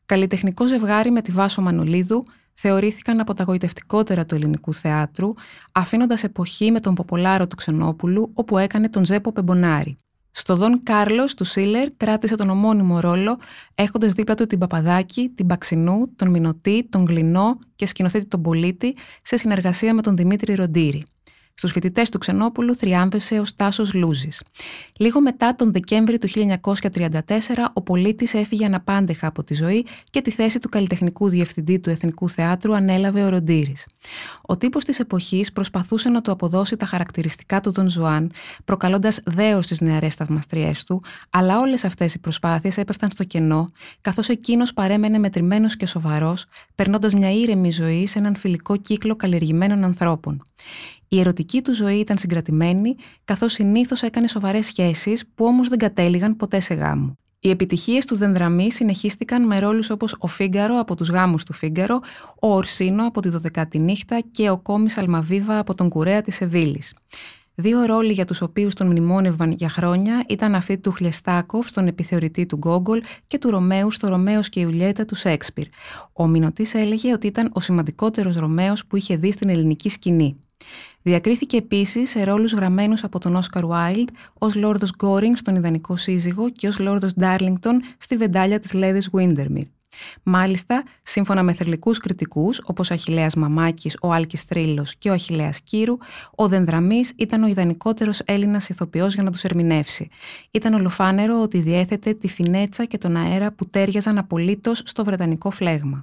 Καλλιτεχνικό 0.05 0.67
ζευγάρι 0.67 1.11
με 1.11 1.21
τη 1.21 1.31
Βάσο 1.31 1.61
Μανολίδου 1.61 2.25
θεωρήθηκαν 2.53 3.19
από 3.19 3.33
τα 3.33 3.43
γοητευτικότερα 3.43 4.25
του 4.25 4.35
ελληνικού 4.35 4.73
θεάτρου, 4.73 5.33
αφήνοντας 5.71 6.23
εποχή 6.23 6.71
με 6.71 6.79
τον 6.79 6.93
Ποπολάρο 6.93 7.47
του 7.47 7.55
Ξενόπουλου, 7.55 8.31
όπου 8.33 8.57
έκανε 8.57 8.89
τον 8.89 9.05
Ζέπο 9.05 9.31
Πεμπονάρη. 9.31 9.97
Στο 10.39 10.55
Δον 10.55 10.83
Κάρλος 10.83 11.33
του 11.33 11.43
Σίλερ 11.43 11.87
κράτησε 11.97 12.35
τον 12.35 12.49
ομώνυμο 12.49 12.99
ρόλο, 12.99 13.37
έχοντας 13.75 14.13
δίπλα 14.13 14.35
του 14.35 14.47
την 14.47 14.59
Παπαδάκη, 14.59 15.31
την 15.35 15.47
Παξινού, 15.47 16.15
τον 16.15 16.29
Μινωτή, 16.29 16.87
τον 16.89 17.05
Γλινό 17.05 17.59
και 17.75 17.85
σκηνοθέτη 17.85 18.25
τον 18.25 18.41
Πολίτη, 18.41 18.95
σε 19.21 19.37
συνεργασία 19.37 19.93
με 19.93 20.01
τον 20.01 20.15
Δημήτρη 20.15 20.53
Ροντήρη. 20.53 21.05
Στους 21.59 21.71
φοιτητές 21.71 22.09
του 22.09 22.17
Ξενόπουλου 22.17 22.75
θριάμβευσε 22.75 23.39
ο 23.39 23.43
Τάσο 23.55 23.83
Λούζης. 23.93 24.43
Λίγο 24.97 25.21
μετά 25.21 25.55
τον 25.55 25.71
Δεκέμβρη 25.71 26.17
του 26.17 26.27
1934, 26.27 27.71
ο 27.73 27.81
πολίτης 27.81 28.33
έφυγε 28.33 28.65
αναπάντεχα 28.65 29.27
από 29.27 29.43
τη 29.43 29.53
ζωή 29.53 29.85
και 30.09 30.21
τη 30.21 30.31
θέση 30.31 30.59
του 30.59 30.69
καλλιτεχνικού 30.69 31.29
διευθυντή 31.29 31.79
του 31.79 31.89
Εθνικού 31.89 32.29
Θεάτρου 32.29 32.75
ανέλαβε 32.75 33.23
ο 33.23 33.29
Ροντήρης. 33.29 33.87
Ο 34.41 34.57
τύπος 34.57 34.83
της 34.83 34.99
εποχής 34.99 35.51
προσπαθούσε 35.51 36.09
να 36.09 36.21
του 36.21 36.31
αποδώσει 36.31 36.77
τα 36.77 36.85
χαρακτηριστικά 36.85 37.61
του 37.61 37.71
Δον 37.71 37.89
Ζουάν, 37.89 38.31
προκαλώντας 38.65 39.19
δέος 39.25 39.65
στις 39.65 39.81
νεαρές 39.81 40.15
θαυμαστριές 40.15 40.83
του, 40.83 41.01
αλλά 41.29 41.59
όλες 41.59 41.85
αυτές 41.85 42.13
οι 42.13 42.19
προσπάθειες 42.19 42.77
έπεφταν 42.77 43.11
στο 43.11 43.23
κενό, 43.23 43.71
καθώς 44.01 44.29
εκείνος 44.29 44.73
παρέμενε 44.73 45.17
μετρημένος 45.17 45.75
και 45.75 45.85
σοβαρός, 45.85 46.45
περνώντας 46.75 47.13
μια 47.13 47.31
ήρεμη 47.31 47.71
ζωή 47.71 48.07
σε 48.07 48.19
έναν 48.19 48.35
φιλικό 48.35 48.77
κύκλο 48.77 49.15
καλλιεργημένων 49.15 49.83
ανθρώπων. 49.83 50.41
Η 51.07 51.19
ερωτική 51.19 51.61
του 51.61 51.73
ζωή 51.73 51.99
ήταν 51.99 52.17
συγκρατημένη, 52.17 52.95
καθώς 53.25 53.53
συνήθως 53.53 54.01
έκανε 54.01 54.27
σοβαρές 54.27 54.65
σχέσεις 54.65 55.23
που 55.35 55.45
όμως 55.45 55.67
δεν 55.69 55.77
κατέληγαν 55.77 56.35
ποτέ 56.35 56.59
σε 56.59 56.73
γάμο. 56.73 57.17
Οι 57.39 57.49
επιτυχίες 57.49 58.05
του 58.05 58.15
Δενδραμή 58.15 58.71
συνεχίστηκαν 58.71 59.47
με 59.47 59.59
ρόλους 59.59 59.89
όπως 59.89 60.15
ο 60.19 60.27
Φίγκαρο 60.27 60.79
από 60.79 60.95
τους 60.95 61.09
γάμους 61.09 61.43
του 61.43 61.53
Φίγκαρο, 61.53 61.99
ο 62.39 62.53
Ορσίνο 62.55 63.07
από 63.07 63.21
τη 63.21 63.29
Δωδεκάτη 63.29 63.79
Νύχτα 63.79 64.19
και 64.31 64.49
ο 64.49 64.57
Κόμης 64.57 64.97
Αλμαβίβα 64.97 65.59
από 65.59 65.75
τον 65.75 65.89
Κουρέα 65.89 66.21
της 66.21 66.35
Σεβίλης. 66.35 66.95
Δύο 67.55 67.85
ρόλοι 67.85 68.13
για 68.13 68.25
τους 68.25 68.41
οποίους 68.41 68.73
τον 68.73 68.87
μνημόνευαν 68.87 69.51
για 69.51 69.69
χρόνια 69.69 70.23
ήταν 70.27 70.55
αυτοί 70.55 70.77
του 70.77 70.91
Χλεστάκοφ 70.91 71.67
στον 71.67 71.87
επιθεωρητή 71.87 72.45
του 72.45 72.55
Γκόγκολ 72.55 73.01
και 73.27 73.37
του 73.37 73.49
Ρωμαίου 73.49 73.91
στο 73.91 74.07
Ρωμαίος 74.07 74.49
και 74.49 74.59
η 74.59 74.63
Ιουλιέτα 74.65 75.05
του 75.05 75.15
Σέξπιρ. 75.15 75.65
Ο 76.13 76.27
Μινωτής 76.27 76.73
έλεγε 76.73 77.13
ότι 77.13 77.27
ήταν 77.27 77.49
ο 77.53 77.59
σημαντικότερος 77.59 78.35
Ρωμαίος 78.35 78.85
που 78.85 78.95
είχε 78.95 79.15
δει 79.17 79.31
στην 79.31 79.49
ελληνική 79.49 79.89
σκηνή. 79.89 80.37
Διακρίθηκε 81.07 81.57
επίσης 81.57 82.09
σε 82.09 82.23
ρόλους 82.23 82.53
γραμμένους 82.53 83.03
από 83.03 83.19
τον 83.19 83.35
Όσκαρ 83.35 83.65
Βάιλντ 83.65 84.09
ως 84.33 84.55
Λόρδος 84.55 84.91
Γκόρινγκ 84.95 85.35
στον 85.35 85.55
ιδανικό 85.55 85.95
σύζυγο 85.95 86.49
και 86.49 86.67
ως 86.67 86.79
Λόρδος 86.79 87.13
Ντάρλινγκτον 87.13 87.81
στη 87.97 88.17
βεντάλια 88.17 88.59
της 88.59 88.73
Λέδης 88.73 89.09
Γουίντερμιρ. 89.13 89.63
Μάλιστα, 90.23 90.83
σύμφωνα 91.03 91.43
με 91.43 91.53
θερλικού 91.53 91.91
κριτικούς, 91.91 92.61
όπως 92.65 92.91
ο 92.91 92.93
Αχηλέα 92.93 93.27
Μαμάκης, 93.37 93.97
ο 94.01 94.11
Άλκης 94.11 94.45
Τρίλο 94.45 94.85
και 94.97 95.09
ο 95.09 95.13
Αχηλέα 95.13 95.53
Κύρου, 95.63 95.97
ο 96.35 96.47
Δενδραμής 96.47 97.13
ήταν 97.15 97.43
ο 97.43 97.47
ιδανικότερος 97.47 98.21
Έλληνας 98.25 98.69
ηθοποιός 98.69 99.13
για 99.13 99.23
να 99.23 99.31
τους 99.31 99.43
ερμηνεύσει. 99.43 100.09
Ήταν 100.51 100.73
ολοφάνερο 100.73 101.41
ότι 101.41 101.59
διέθετε 101.59 102.13
τη 102.13 102.27
φινέτσα 102.27 102.85
και 102.85 102.97
τον 102.97 103.15
αέρα 103.15 103.51
που 103.51 103.65
τέριαζαν 103.67 104.17
απολύτως 104.17 104.81
στο 104.85 105.03
βρετανικό 105.03 105.49
φλέγμα. 105.49 105.99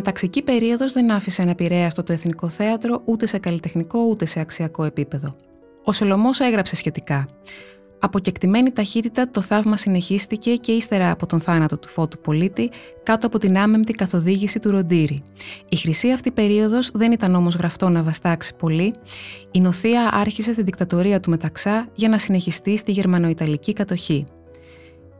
Μεταξική 0.00 0.42
περίοδος 0.42 0.92
δεν 0.92 1.10
άφησε 1.10 1.42
αναπηρέαστο 1.42 2.02
το 2.02 2.12
Εθνικό 2.12 2.48
Θέατρο 2.48 3.02
ούτε 3.04 3.26
σε 3.26 3.38
καλλιτεχνικό 3.38 4.00
ούτε 4.00 4.26
σε 4.26 4.40
αξιακό 4.40 4.84
επίπεδο. 4.84 5.36
Ο 5.84 5.92
Σολομός 5.92 6.40
έγραψε 6.40 6.76
σχετικά. 6.76 7.26
Από 7.98 8.18
κεκτημένη 8.18 8.72
ταχύτητα 8.72 9.30
το 9.30 9.42
θαύμα 9.42 9.76
συνεχίστηκε 9.76 10.54
και 10.54 10.72
ύστερα 10.72 11.10
από 11.10 11.26
τον 11.26 11.40
θάνατο 11.40 11.78
του 11.78 11.88
Φώτου 11.88 12.20
Πολίτη 12.20 12.70
κάτω 13.02 13.26
από 13.26 13.38
την 13.38 13.58
άμεμπτη 13.58 13.92
καθοδήγηση 13.92 14.58
του 14.58 14.70
Ροντήρη. 14.70 15.22
Η 15.68 15.76
χρυσή 15.76 16.10
αυτή 16.10 16.30
περίοδος 16.30 16.90
δεν 16.94 17.12
ήταν 17.12 17.34
όμως 17.34 17.54
γραφτό 17.54 17.88
να 17.88 18.02
βαστάξει 18.02 18.54
πολύ. 18.56 18.94
Η 19.50 19.60
Νοθεία 19.60 20.10
άρχισε 20.12 20.54
τη 20.54 20.62
δικτατορία 20.62 21.20
του 21.20 21.30
Μεταξά 21.30 21.88
για 21.94 22.08
να 22.08 22.18
συνεχιστεί 22.18 22.76
στη 22.76 22.92
γερμανοϊταλική 22.92 23.72
κατοχή. 23.72 24.24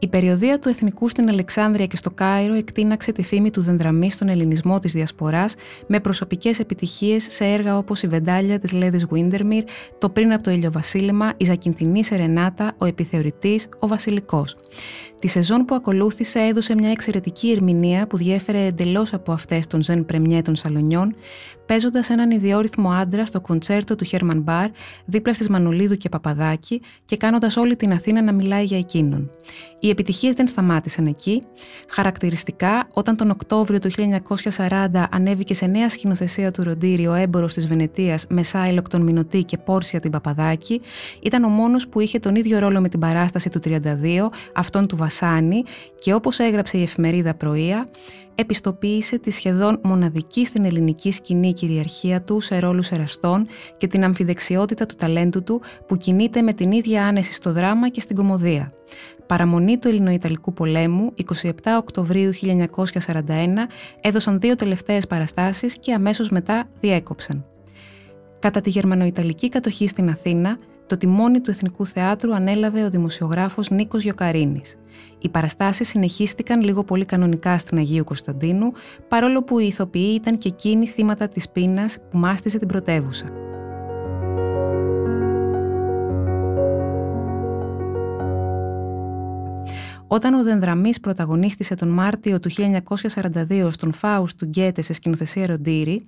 Η 0.03 0.07
περιοδία 0.07 0.59
του 0.59 0.69
Εθνικού 0.69 1.09
στην 1.09 1.29
Αλεξάνδρεια 1.29 1.85
και 1.85 1.95
στο 1.95 2.11
Κάιρο 2.11 2.53
εκτείναξε 2.53 3.11
τη 3.11 3.23
φήμη 3.23 3.49
του 3.51 3.61
Δενδραμή 3.61 4.11
στον 4.11 4.29
ελληνισμό 4.29 4.79
της 4.79 4.93
Διασποράς 4.93 5.55
με 5.87 5.99
προσωπικές 5.99 6.59
επιτυχίες 6.59 7.27
σε 7.29 7.45
έργα 7.45 7.77
όπως 7.77 8.03
η 8.03 8.07
Βεντάλια 8.07 8.59
της 8.59 8.71
Λέδης 8.71 9.05
Βίντερμιρ, 9.05 9.63
το 9.97 10.09
πριν 10.09 10.33
από 10.33 10.43
το 10.43 10.51
ηλιοβασίλεμα, 10.51 11.33
η 11.37 11.45
Ζακυνθινή 11.45 12.03
Σερενάτα, 12.03 12.73
ο 12.77 12.85
Επιθεωρητής, 12.85 13.69
ο 13.79 13.87
Βασιλικός. 13.87 14.55
Τη 15.21 15.27
σεζόν 15.27 15.65
που 15.65 15.75
ακολούθησε 15.75 16.39
έδωσε 16.39 16.75
μια 16.75 16.91
εξαιρετική 16.91 17.51
ερμηνεία 17.51 18.07
που 18.07 18.17
διέφερε 18.17 18.65
εντελώς 18.65 19.13
από 19.13 19.31
αυτές 19.31 19.67
των 19.67 19.83
Ζεν 19.83 20.05
Πρεμιέ 20.05 20.41
των 20.41 20.55
Σαλονιών, 20.55 21.13
παίζοντας 21.65 22.09
έναν 22.09 22.31
ιδιόρυθμο 22.31 22.91
άντρα 22.91 23.25
στο 23.25 23.41
κοντσέρτο 23.41 23.95
του 23.95 24.03
Χέρμαν 24.03 24.41
Μπαρ 24.41 24.69
δίπλα 25.05 25.33
στις 25.33 25.49
Μανολίδου 25.49 25.95
και 25.95 26.09
Παπαδάκη 26.09 26.81
και 27.05 27.17
κάνοντας 27.17 27.57
όλη 27.57 27.75
την 27.75 27.91
Αθήνα 27.91 28.21
να 28.21 28.33
μιλάει 28.33 28.63
για 28.63 28.77
εκείνον. 28.77 29.29
Οι 29.79 29.89
επιτυχίες 29.89 30.33
δεν 30.33 30.47
σταμάτησαν 30.47 31.05
εκεί. 31.05 31.43
Χαρακτηριστικά, 31.87 32.87
όταν 32.93 33.15
τον 33.15 33.29
Οκτώβριο 33.29 33.79
του 33.79 33.89
1940 34.57 35.07
ανέβηκε 35.11 35.53
σε 35.53 35.65
νέα 35.65 35.89
σκηνοθεσία 35.89 36.51
του 36.51 36.63
Ροντήρι 36.63 37.07
ο 37.07 37.13
έμπορο 37.13 37.45
της 37.45 37.67
Βενετίας 37.67 38.25
με 38.29 38.43
Σάιλοκ 38.43 38.87
τον 38.87 39.01
Μινωτή 39.01 39.43
και 39.43 39.57
Πόρσια 39.57 39.99
την 39.99 40.11
Παπαδάκη, 40.11 40.81
ήταν 41.21 41.43
ο 41.43 41.47
μόνος 41.47 41.87
που 41.87 41.99
είχε 41.99 42.19
τον 42.19 42.35
ίδιο 42.35 42.59
ρόλο 42.59 42.81
με 42.81 42.89
την 42.89 42.99
παράσταση 42.99 43.49
του 43.49 43.59
32, 43.63 43.79
αυτόν 44.53 44.87
του 44.87 44.97
Βασάνη, 45.11 45.63
και 45.99 46.13
όπως 46.13 46.39
έγραψε 46.39 46.77
η 46.77 46.81
εφημερίδα 46.81 47.33
Πρωία, 47.33 47.87
επιστοποίησε 48.35 49.17
τη 49.19 49.31
σχεδόν 49.31 49.79
μοναδική 49.83 50.45
στην 50.45 50.65
ελληνική 50.65 51.11
σκηνή 51.11 51.53
κυριαρχία 51.53 52.21
του 52.21 52.39
σε 52.39 52.59
ρόλους 52.59 52.91
εραστών 52.91 53.47
και 53.77 53.87
την 53.87 54.03
αμφιδεξιότητα 54.03 54.85
του 54.85 54.95
ταλέντου 54.95 55.43
του 55.43 55.61
που 55.87 55.97
κινείται 55.97 56.41
με 56.41 56.53
την 56.53 56.71
ίδια 56.71 57.05
άνεση 57.05 57.33
στο 57.33 57.51
δράμα 57.51 57.89
και 57.89 58.01
στην 58.01 58.15
κομμωδία. 58.15 58.73
Παραμονή 59.27 59.77
του 59.77 59.87
Ελληνοϊταλικού 59.87 60.53
πολέμου, 60.53 61.13
27 61.41 61.49
Οκτωβρίου 61.77 62.31
1941, 62.33 63.21
έδωσαν 64.01 64.39
δύο 64.39 64.55
τελευταίες 64.55 65.07
παραστάσεις 65.07 65.77
και 65.79 65.93
αμέσως 65.93 66.29
μετά 66.29 66.67
διέκοψαν. 66.79 67.45
Κατά 68.39 68.61
τη 68.61 68.69
γερμανοϊταλική 68.69 69.49
κατοχή 69.49 69.87
στην 69.87 70.09
Αθήνα, 70.09 70.57
το 70.91 70.97
τιμόνι 70.97 71.41
του 71.41 71.49
Εθνικού 71.49 71.85
Θεάτρου 71.85 72.35
ανέλαβε 72.35 72.83
ο 72.83 72.89
δημοσιογράφος 72.89 73.69
Νίκος 73.69 74.03
Γιοκαρίνης. 74.03 74.75
Οι 75.19 75.29
παραστάσεις 75.29 75.87
συνεχίστηκαν 75.87 76.63
λίγο 76.63 76.83
πολύ 76.83 77.05
κανονικά 77.05 77.57
στην 77.57 77.77
Αγίου 77.77 78.03
Κωνσταντίνου, 78.03 78.71
παρόλο 79.07 79.43
που 79.43 79.59
οι 79.59 79.65
ηθοποιοί 79.67 80.13
ήταν 80.15 80.37
και 80.37 80.47
εκείνοι 80.47 80.87
θύματα 80.87 81.27
της 81.27 81.49
πείνας 81.49 81.97
που 82.09 82.17
μάστιζε 82.17 82.57
την 82.57 82.67
πρωτεύουσα. 82.67 83.50
Όταν 90.13 90.33
ο 90.33 90.43
Δενδραμής 90.43 90.99
πρωταγωνίστησε 90.99 91.75
τον 91.75 91.89
Μάρτιο 91.89 92.39
του 92.39 92.49
1942 92.51 93.67
στον 93.71 93.93
Φάους 93.93 94.35
του 94.35 94.45
Γκέτε 94.45 94.81
σε 94.81 94.93
σκηνοθεσία 94.93 95.47
Ροντήρη, 95.47 96.01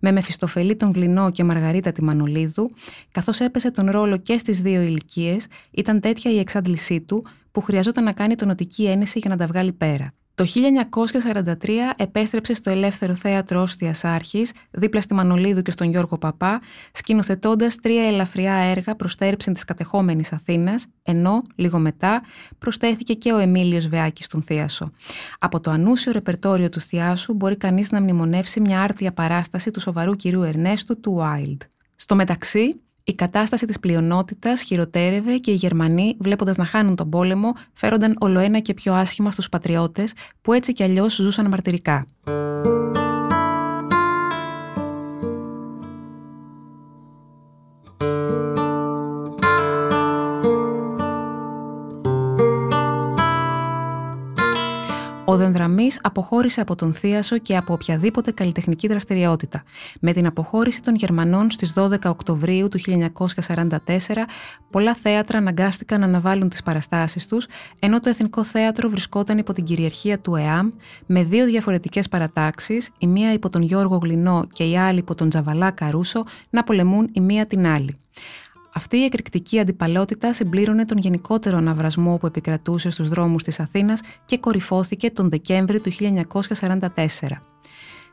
με 0.00 0.12
Μεφιστοφελή 0.12 0.76
τον 0.76 0.90
Γλινό 0.90 1.30
και 1.30 1.44
Μαργαρίτα 1.44 1.92
τη 1.92 2.04
Μανολίδου, 2.04 2.70
καθώς 3.10 3.40
έπεσε 3.40 3.70
τον 3.70 3.90
ρόλο 3.90 4.16
και 4.16 4.38
στις 4.38 4.60
δύο 4.60 4.80
ηλικίες, 4.82 5.46
ήταν 5.70 6.00
τέτοια 6.00 6.30
η 6.30 6.38
εξάντλησή 6.38 7.00
του 7.00 7.24
που 7.52 7.60
χρειαζόταν 7.60 8.04
να 8.04 8.12
κάνει 8.12 8.34
τονοτική 8.34 8.84
ένεση 8.84 9.18
για 9.18 9.30
να 9.30 9.36
τα 9.36 9.46
βγάλει 9.46 9.72
πέρα. 9.72 10.12
Το 10.36 10.44
1943 10.44 11.54
επέστρεψε 11.96 12.54
στο 12.54 12.70
Ελεύθερο 12.70 13.14
Θέατρο 13.14 13.60
Όστιας 13.60 14.04
Άρχης, 14.04 14.52
δίπλα 14.70 15.00
στη 15.00 15.14
Μανολίδου 15.14 15.62
και 15.62 15.70
στον 15.70 15.90
Γιώργο 15.90 16.18
Παπά, 16.18 16.60
σκηνοθετώντας 16.92 17.76
τρία 17.76 18.06
ελαφριά 18.06 18.54
έργα 18.54 18.96
προς 18.96 19.14
τέρψη 19.16 19.52
της 19.52 19.64
κατεχόμενης 19.64 20.32
Αθήνας, 20.32 20.86
ενώ, 21.02 21.42
λίγο 21.54 21.78
μετά, 21.78 22.22
προσθέθηκε 22.58 23.14
και 23.14 23.32
ο 23.32 23.38
Εμίλιος 23.38 23.88
Βεάκης 23.88 24.24
στον 24.24 24.42
Θίασο. 24.42 24.90
Από 25.38 25.60
το 25.60 25.70
ανούσιο 25.70 26.12
ρεπερτόριο 26.12 26.68
του 26.68 26.80
Θιάσου 26.80 27.34
μπορεί 27.34 27.56
κανείς 27.56 27.90
να 27.90 28.00
μνημονεύσει 28.00 28.60
μια 28.60 28.82
άρτια 28.82 29.12
παράσταση 29.12 29.70
του 29.70 29.80
σοβαρού 29.80 30.14
κυρίου 30.14 30.42
Ερνέστου 30.42 31.00
του 31.00 31.18
Wild. 31.20 31.58
Στο 31.96 32.14
μεταξύ, 32.14 32.80
η 33.06 33.14
κατάσταση 33.14 33.66
της 33.66 33.80
πλειονότητας 33.80 34.62
χειροτέρευε 34.62 35.36
και 35.36 35.50
οι 35.50 35.54
Γερμανοί, 35.54 36.16
βλέποντας 36.20 36.56
να 36.56 36.64
χάνουν 36.64 36.96
τον 36.96 37.10
πόλεμο, 37.10 37.52
φέρονταν 37.72 38.16
ολοένα 38.20 38.58
και 38.58 38.74
πιο 38.74 38.94
άσχημα 38.94 39.30
στους 39.30 39.48
πατριώτες 39.48 40.12
που 40.40 40.52
έτσι 40.52 40.72
κι 40.72 40.82
αλλιώς 40.82 41.14
ζούσαν 41.14 41.48
μαρτυρικά. 41.48 42.06
Ο 55.34 55.36
Δενδραμή 55.36 55.86
αποχώρησε 56.02 56.60
από 56.60 56.74
τον 56.74 56.92
Θίασο 56.92 57.38
και 57.38 57.56
από 57.56 57.72
οποιαδήποτε 57.72 58.30
καλλιτεχνική 58.30 58.88
δραστηριότητα. 58.88 59.62
Με 60.00 60.12
την 60.12 60.26
αποχώρηση 60.26 60.82
των 60.82 60.94
Γερμανών 60.94 61.50
στις 61.50 61.72
12 61.76 61.96
Οκτωβρίου 62.04 62.68
του 62.68 62.78
1944, 62.78 63.78
πολλά 64.70 64.94
θέατρα 64.94 65.38
αναγκάστηκαν 65.38 66.00
να 66.00 66.06
αναβάλουν 66.06 66.48
τις 66.48 66.62
παραστάσεις 66.62 67.26
τους, 67.26 67.46
ενώ 67.78 68.00
το 68.00 68.08
Εθνικό 68.08 68.44
Θέατρο 68.44 68.88
βρισκόταν 68.88 69.38
υπό 69.38 69.52
την 69.52 69.64
κυριαρχία 69.64 70.18
του 70.18 70.34
ΕΑΜ, 70.34 70.70
με 71.06 71.22
δύο 71.22 71.44
διαφορετικές 71.44 72.08
παρατάξεις, 72.08 72.90
η 72.98 73.06
μία 73.06 73.32
υπό 73.32 73.48
τον 73.48 73.62
Γιώργο 73.62 73.96
Γλινό 74.02 74.46
και 74.52 74.64
η 74.64 74.78
άλλη 74.78 74.98
υπό 74.98 75.14
τον 75.14 75.28
Τζαβαλά 75.28 75.70
Καρούσο, 75.70 76.24
να 76.50 76.64
πολεμούν 76.64 77.08
η 77.12 77.20
μία 77.20 77.46
την 77.46 77.66
άλλη. 77.66 77.96
Αυτή 78.76 78.96
η 78.96 79.04
εκρηκτική 79.04 79.58
αντιπαλότητα 79.58 80.32
συμπλήρωνε 80.32 80.84
τον 80.84 80.98
γενικότερο 80.98 81.56
αναβρασμό 81.56 82.16
που 82.16 82.26
επικρατούσε 82.26 82.90
στους 82.90 83.08
δρόμους 83.08 83.42
της 83.42 83.60
Αθήνας 83.60 84.00
και 84.24 84.38
κορυφώθηκε 84.38 85.10
τον 85.10 85.30
Δεκέμβρη 85.30 85.80
του 85.80 85.90
1944. 85.90 87.53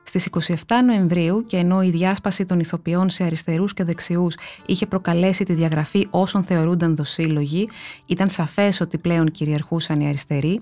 Στις 0.03 0.29
27 0.47 0.53
Νοεμβρίου 0.85 1.43
και 1.47 1.57
ενώ 1.57 1.81
η 1.81 1.89
διάσπαση 1.89 2.45
των 2.45 2.59
ηθοποιών 2.59 3.09
σε 3.09 3.23
αριστερούς 3.23 3.73
και 3.73 3.83
δεξιούς 3.83 4.35
είχε 4.65 4.85
προκαλέσει 4.85 5.43
τη 5.43 5.53
διαγραφή 5.53 6.07
όσων 6.09 6.43
θεωρούνταν 6.43 6.95
δοσύλλογοι, 6.95 7.69
ήταν 8.05 8.29
σαφές 8.29 8.81
ότι 8.81 8.97
πλέον 8.97 9.31
κυριαρχούσαν 9.31 9.99
οι 9.99 10.07
αριστεροί, 10.07 10.59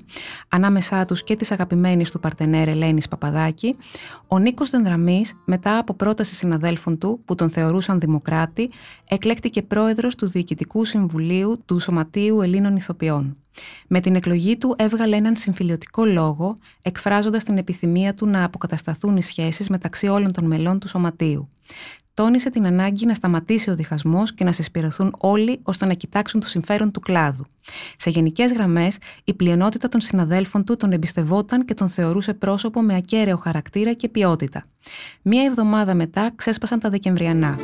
ανάμεσά 0.49 1.05
τους 1.05 1.23
και 1.23 1.35
της 1.35 1.51
αγαπημένης 1.51 2.11
του 2.11 2.19
παρτενέρ 2.19 2.67
Ελένης 2.67 3.07
Παπαδάκη, 3.07 3.75
ο 4.27 4.39
Νίκος 4.39 4.69
Δενδραμής, 4.69 5.33
μετά 5.45 5.77
από 5.77 5.93
πρόταση 5.93 6.35
συναδέλφων 6.35 6.97
του 6.97 7.21
που 7.25 7.35
τον 7.35 7.49
θεωρούσαν 7.49 7.99
δημοκράτη, 7.99 8.69
εκλέκτηκε 9.09 9.61
πρόεδρος 9.61 10.15
του 10.15 10.29
Διοικητικού 10.29 10.85
Συμβουλίου 10.85 11.61
του 11.65 11.79
Σωματείου 11.79 12.41
Ελλήνων 12.41 12.75
Ηθοποιών. 12.75 13.37
Με 13.87 13.99
την 13.99 14.15
εκλογή 14.15 14.57
του 14.57 14.75
έβγαλε 14.77 15.15
έναν 15.15 15.35
συμφιλιωτικό 15.35 16.05
λόγο, 16.05 16.57
εκφράζοντας 16.81 17.43
την 17.43 17.57
επιθυμία 17.57 18.13
του 18.13 18.27
να 18.27 18.43
αποκατασταθούν 18.43 19.17
οι 19.17 19.21
σχέσεις 19.21 19.69
μεταξύ 19.69 20.07
όλων 20.07 20.31
των 20.31 20.45
μελών 20.45 20.79
του 20.79 20.87
σωματείου. 20.87 21.49
Τόνισε 22.13 22.49
την 22.49 22.65
ανάγκη 22.65 23.05
να 23.05 23.13
σταματήσει 23.13 23.69
ο 23.69 23.75
διχασμός 23.75 24.33
και 24.33 24.43
να 24.43 24.51
συσπηρωθούν 24.51 25.15
όλοι 25.17 25.59
ώστε 25.63 25.85
να 25.85 25.93
κοιτάξουν 25.93 26.39
το 26.39 26.47
συμφέρον 26.47 26.91
του 26.91 26.99
κλάδου. 26.99 27.45
Σε 27.97 28.09
γενικές 28.09 28.51
γραμμές, 28.51 28.97
η 29.23 29.33
πλειονότητα 29.33 29.87
των 29.87 30.01
συναδέλφων 30.01 30.63
του 30.63 30.77
τον 30.77 30.91
εμπιστευόταν 30.91 31.65
και 31.65 31.73
τον 31.73 31.89
θεωρούσε 31.89 32.33
πρόσωπο 32.33 32.81
με 32.81 32.95
ακέραιο 32.95 33.37
χαρακτήρα 33.37 33.93
και 33.93 34.09
ποιότητα. 34.09 34.63
Μία 35.21 35.43
εβδομάδα 35.43 35.93
μετά 35.93 36.31
ξέσπασαν 36.35 36.79
τα 36.79 36.89
Δεκεμβριανά. 36.89 37.57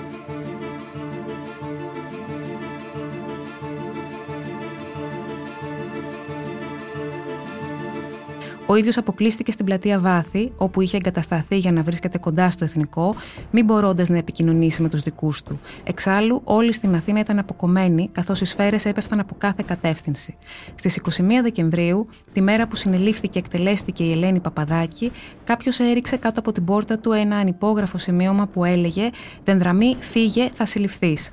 Ο 8.67 8.75
ίδιος 8.75 8.97
αποκλείστηκε 8.97 9.51
στην 9.51 9.65
πλατεία 9.65 9.99
Βάθη, 9.99 10.51
όπου 10.57 10.81
είχε 10.81 10.97
εγκατασταθεί 10.97 11.57
για 11.57 11.71
να 11.71 11.81
βρίσκεται 11.81 12.17
κοντά 12.17 12.49
στο 12.49 12.63
εθνικό, 12.63 13.15
μην 13.51 13.65
μπορώντας 13.65 14.09
να 14.09 14.17
επικοινωνήσει 14.17 14.81
με 14.81 14.89
τους 14.89 15.01
δικούς 15.01 15.43
του. 15.43 15.59
Εξάλλου, 15.83 16.41
όλοι 16.43 16.73
στην 16.73 16.95
Αθήνα 16.95 17.19
ήταν 17.19 17.39
αποκομμένοι, 17.39 18.09
καθώς 18.11 18.41
οι 18.41 18.45
σφαίρες 18.45 18.85
έπεφταν 18.85 19.19
από 19.19 19.35
κάθε 19.37 19.63
κατεύθυνση. 19.67 20.37
Στις 20.75 20.95
21 20.95 21.41
Δεκεμβρίου, 21.41 22.07
τη 22.33 22.41
μέρα 22.41 22.67
που 22.67 22.75
συνελήφθηκε 22.75 23.27
και 23.27 23.39
εκτελέστηκε 23.39 24.03
η 24.03 24.11
Ελένη 24.11 24.39
Παπαδάκη, 24.39 25.11
κάποιος 25.43 25.79
έριξε 25.79 26.17
κάτω 26.17 26.39
από 26.39 26.51
την 26.51 26.65
πόρτα 26.65 26.99
του 26.99 27.11
ένα 27.11 27.37
ανυπόγραφο 27.37 27.97
σημείωμα 27.97 28.47
που 28.47 28.63
έλεγε 28.63 29.09
Δενδραμή, 29.43 29.95
φύγε, 29.99 30.49
θα 30.53 30.65
συλληφθείς. 30.65 31.31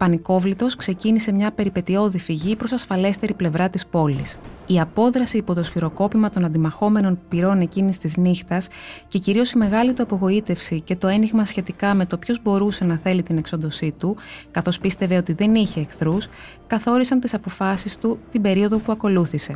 Πανικόβλητος 0.00 0.76
ξεκίνησε 0.76 1.32
μια 1.32 1.52
περιπετειώδη 1.52 2.18
φυγή 2.18 2.56
προς 2.56 2.72
ασφαλέστερη 2.72 3.34
πλευρά 3.34 3.68
της 3.70 3.86
πόλης. 3.86 4.38
Η 4.66 4.80
απόδραση 4.80 5.36
υπό 5.36 5.54
το 5.54 5.62
σφυροκόπημα 5.62 6.30
των 6.30 6.44
αντιμαχόμενων 6.44 7.18
πυρών 7.28 7.60
εκείνης 7.60 7.98
της 7.98 8.16
νύχτας 8.16 8.68
και 9.08 9.18
κυρίως 9.18 9.50
η 9.50 9.58
μεγάλη 9.58 9.92
του 9.92 10.02
απογοήτευση 10.02 10.80
και 10.80 10.96
το 10.96 11.08
ένιγμα 11.08 11.44
σχετικά 11.44 11.94
με 11.94 12.06
το 12.06 12.18
ποιος 12.18 12.42
μπορούσε 12.42 12.84
να 12.84 12.96
θέλει 12.96 13.22
την 13.22 13.38
εξοντοσή 13.38 13.94
του, 13.98 14.16
καθώς 14.50 14.78
πίστευε 14.78 15.16
ότι 15.16 15.32
δεν 15.32 15.54
είχε 15.54 15.80
εχθρούς, 15.80 16.28
καθόρισαν 16.70 17.20
τις 17.20 17.34
αποφάσεις 17.34 17.98
του 17.98 18.18
την 18.30 18.42
περίοδο 18.42 18.78
που 18.78 18.92
ακολούθησε. 18.92 19.54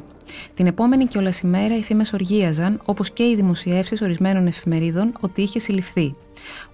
Την 0.55 0.67
επόμενη 0.67 1.07
κιόλας 1.07 1.41
ημέρα 1.41 1.77
οι 1.77 1.83
φήμες 1.83 2.13
οργίαζαν, 2.13 2.81
όπως 2.85 3.11
και 3.11 3.23
οι 3.23 3.35
δημοσιεύσεις 3.35 4.01
ορισμένων 4.01 4.47
εφημερίδων, 4.47 5.13
ότι 5.21 5.43
είχε 5.43 5.59
συλληφθεί. 5.59 6.15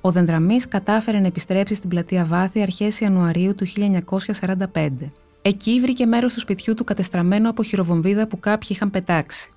Ο 0.00 0.10
Δενδραμής 0.10 0.68
κατάφερε 0.68 1.20
να 1.20 1.26
επιστρέψει 1.26 1.74
στην 1.74 1.88
πλατεία 1.88 2.24
Βάθη 2.24 2.62
αρχές 2.62 3.00
Ιανουαρίου 3.00 3.54
του 3.54 3.66
1945. 3.66 5.12
Εκεί 5.42 5.80
βρήκε 5.80 6.06
μέρος 6.06 6.32
του 6.32 6.40
σπιτιού 6.40 6.74
του 6.74 6.84
κατεστραμμένο 6.84 7.50
από 7.50 7.62
χειροβομβίδα 7.62 8.26
που 8.26 8.40
κάποιοι 8.40 8.68
είχαν 8.70 8.90
πετάξει. 8.90 9.50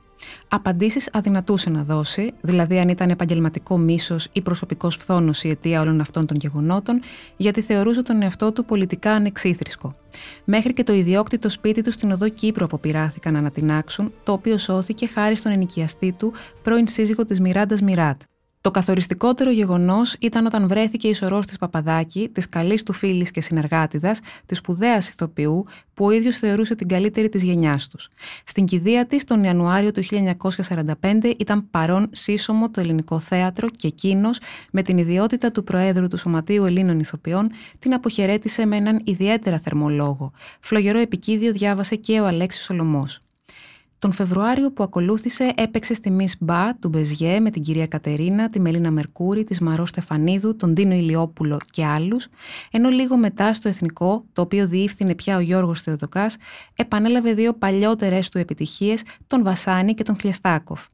Απαντήσεις 0.47 1.09
αδυνατούσε 1.13 1.69
να 1.69 1.83
δώσει, 1.83 2.33
δηλαδή 2.41 2.79
αν 2.79 2.89
ήταν 2.89 3.09
επαγγελματικό 3.09 3.77
μίσος 3.77 4.27
ή 4.31 4.41
προσωπικός 4.41 4.95
φθόνος 4.95 5.43
η 5.43 5.49
αιτία 5.49 5.81
όλων 5.81 6.01
αυτών 6.01 6.25
των 6.25 6.37
γεγονότων, 6.39 7.01
γιατί 7.37 7.61
θεωρούσε 7.61 8.03
τον 8.03 8.21
εαυτό 8.21 8.51
του 8.51 8.65
πολιτικά 8.65 9.11
ανεξίθρισκο. 9.11 9.93
Μέχρι 10.43 10.73
και 10.73 10.83
το 10.83 10.93
ιδιόκτητο 10.93 11.49
σπίτι 11.49 11.81
του 11.81 11.91
στην 11.91 12.11
οδό 12.11 12.29
Κύπρου 12.29 12.65
αποπειράθηκαν 12.65 13.33
να 13.33 13.39
ανατινάξουν, 13.39 14.13
το 14.23 14.31
οποίο 14.31 14.57
σώθηκε 14.57 15.07
χάρη 15.07 15.35
στον 15.35 15.51
ενοικιαστή 15.51 16.11
του, 16.11 16.33
πρώην 16.63 16.87
σύζυγο 16.87 17.25
της 17.25 17.39
Μιράντας 17.39 17.81
Μιράτ, 17.81 18.21
το 18.63 18.71
καθοριστικότερο 18.71 19.51
γεγονός 19.51 20.15
ήταν 20.19 20.45
όταν 20.45 20.67
βρέθηκε 20.67 21.07
η 21.07 21.13
σωρός 21.13 21.45
της 21.45 21.57
Παπαδάκη, 21.57 22.29
της 22.33 22.49
καλής 22.49 22.83
του 22.83 22.93
φίλης 22.93 23.31
και 23.31 23.41
συνεργάτηδας, 23.41 24.19
της 24.45 24.57
σπουδαίας 24.57 25.09
ηθοποιού, 25.09 25.65
που 25.93 26.05
ο 26.05 26.11
ίδιος 26.11 26.37
θεωρούσε 26.37 26.75
την 26.75 26.87
καλύτερη 26.87 27.29
της 27.29 27.43
γενιάς 27.43 27.87
τους. 27.87 28.09
Στην 28.43 28.65
κηδεία 28.65 29.05
της, 29.05 29.23
τον 29.23 29.43
Ιανουάριο 29.43 29.91
του 29.91 30.01
1945, 30.03 31.35
ήταν 31.37 31.69
παρόν 31.69 32.07
σύσσωμο 32.11 32.69
το 32.69 32.81
ελληνικό 32.81 33.19
θέατρο 33.19 33.69
και 33.69 33.87
εκείνος, 33.87 34.39
με 34.71 34.81
την 34.81 34.97
ιδιότητα 34.97 35.51
του 35.51 35.63
Προέδρου 35.63 36.07
του 36.07 36.17
Σωματείου 36.17 36.65
Ελλήνων 36.65 36.99
Ηθοποιών, 36.99 37.51
την 37.79 37.93
αποχαιρέτησε 37.93 38.65
με 38.65 38.75
έναν 38.75 39.01
ιδιαίτερα 39.03 39.59
θερμολόγο. 39.59 40.31
Φλογερό 40.59 40.99
επικίδιο 40.99 41.51
διάβασε 41.51 41.95
και 41.95 42.19
ο 42.19 42.25
Αλέξης 42.25 42.63
Σολομός. 42.63 43.19
Τον 44.03 44.11
Φεβρουάριο 44.11 44.71
που 44.71 44.83
ακολούθησε 44.83 45.53
έπαιξε 45.55 45.93
στη 45.93 46.15
Miss 46.19 46.31
Μπα 46.39 46.75
του 46.75 46.89
Μπεζιέ 46.89 47.39
με 47.39 47.49
την 47.49 47.61
κυρία 47.61 47.87
Κατερίνα, 47.87 48.49
τη 48.49 48.59
Μελίνα 48.59 48.91
Μερκούρη, 48.91 49.43
της 49.43 49.59
Μαρό 49.59 49.85
Στεφανίδου, 49.85 50.55
τον 50.55 50.73
Τίνο 50.73 50.93
Ηλιόπουλο 50.93 51.59
και 51.71 51.85
άλλους, 51.85 52.27
ενώ 52.71 52.89
λίγο 52.89 53.17
μετά 53.17 53.53
στο 53.53 53.69
Εθνικό, 53.69 54.25
το 54.33 54.41
οποίο 54.41 54.67
διεύθυνε 54.67 55.15
πια 55.15 55.37
ο 55.37 55.39
Γιώργος 55.39 55.81
Θεοδοκάς, 55.81 56.37
επανέλαβε 56.75 57.33
δύο 57.33 57.53
παλιότερες 57.53 58.29
του 58.29 58.37
επιτυχίες, 58.37 59.03
τον 59.27 59.43
Βασάνη 59.43 59.93
και 59.93 60.03
τον 60.03 60.17
Χλιαστάκοφ. 60.19 60.85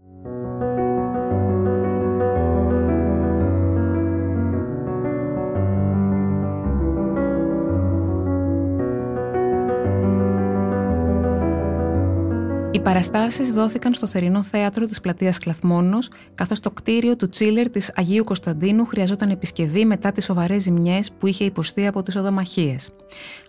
Οι 12.80 12.82
παραστάσεις 12.82 13.52
δόθηκαν 13.52 13.94
στο 13.94 14.08
θερινό 14.08 14.44
θέατρο 14.44 14.86
της 14.86 15.02
πλατείας 15.02 15.38
Κλαθμόνος, 15.38 16.10
καθώς 16.36 16.60
το 16.60 16.72
κτίριο 16.72 17.16
του 17.16 17.30
Τσίλερ 17.30 17.70
της 17.70 17.92
Αγίου 17.96 18.24
Κωνσταντίνου 18.24 18.86
χρειαζόταν 18.86 19.30
επισκευή 19.30 19.86
μετά 19.86 20.12
τις 20.12 20.26
σοβαρές 20.26 20.62
ζημιές 20.62 21.12
που 21.12 21.28
είχε 21.28 21.44
υποστεί 21.44 21.88
από 21.88 22.04
τις 22.04 22.16
οδομαχίες. 22.16 22.90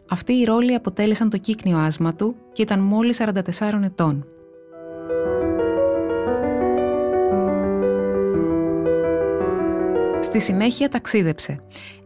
Αυτοί 0.09 0.33
οι 0.33 0.45
ρόλοι 0.45 0.75
αποτέλεσαν 0.75 1.31
το 1.31 1.37
κύκνιο 1.37 1.79
άσμα 1.79 2.14
του 2.14 2.37
και 2.53 2.62
ήταν 2.62 2.81
μόλις 2.81 3.21
44 3.21 3.83
ετών. 3.85 4.27
Στη 10.22 10.40
συνέχεια 10.40 10.88
ταξίδεψε. 10.88 11.61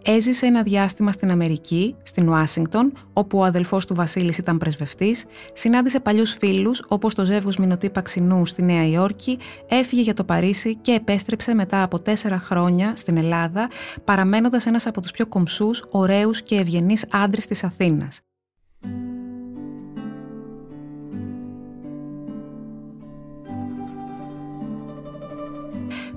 Έζησε 0.05 0.47
ένα 0.47 0.63
διάστημα 0.63 1.13
στην 1.13 1.31
Αμερική, 1.31 1.97
στην 2.03 2.29
Ουάσιγκτον, 2.29 2.93
όπου 3.13 3.39
ο 3.39 3.45
αδελφός 3.45 3.87
του 3.87 3.95
Βασίλης 3.95 4.39
ήταν 4.39 4.59
πρεσβευτής, 4.59 5.25
συνάντησε 5.53 6.01
παλιούς 6.01 6.33
φίλους 6.33 6.83
όπως 6.89 7.15
το 7.15 7.25
ζεύγος 7.25 7.57
Μινωτή 7.57 7.91
Παξινού 7.91 8.47
στη 8.47 8.63
Νέα 8.63 8.87
Υόρκη, 8.87 9.39
έφυγε 9.69 10.03
για 10.03 10.15
το 10.15 10.25
Παρίσι 10.25 10.77
και 10.77 10.93
επέστρεψε 10.93 11.55
μετά 11.55 11.83
από 11.83 12.01
τέσσερα 12.01 12.39
χρόνια 12.39 12.93
στην 12.97 13.17
Ελλάδα, 13.17 13.71
παραμένοντας 14.05 14.67
ένας 14.67 14.87
από 14.87 15.01
τους 15.01 15.11
πιο 15.11 15.27
κομψούς, 15.27 15.85
ωραίους 15.91 16.43
και 16.43 16.57
ευγενείς 16.57 17.07
άντρες 17.11 17.47
της 17.47 17.65
Αθήνας. 17.65 18.21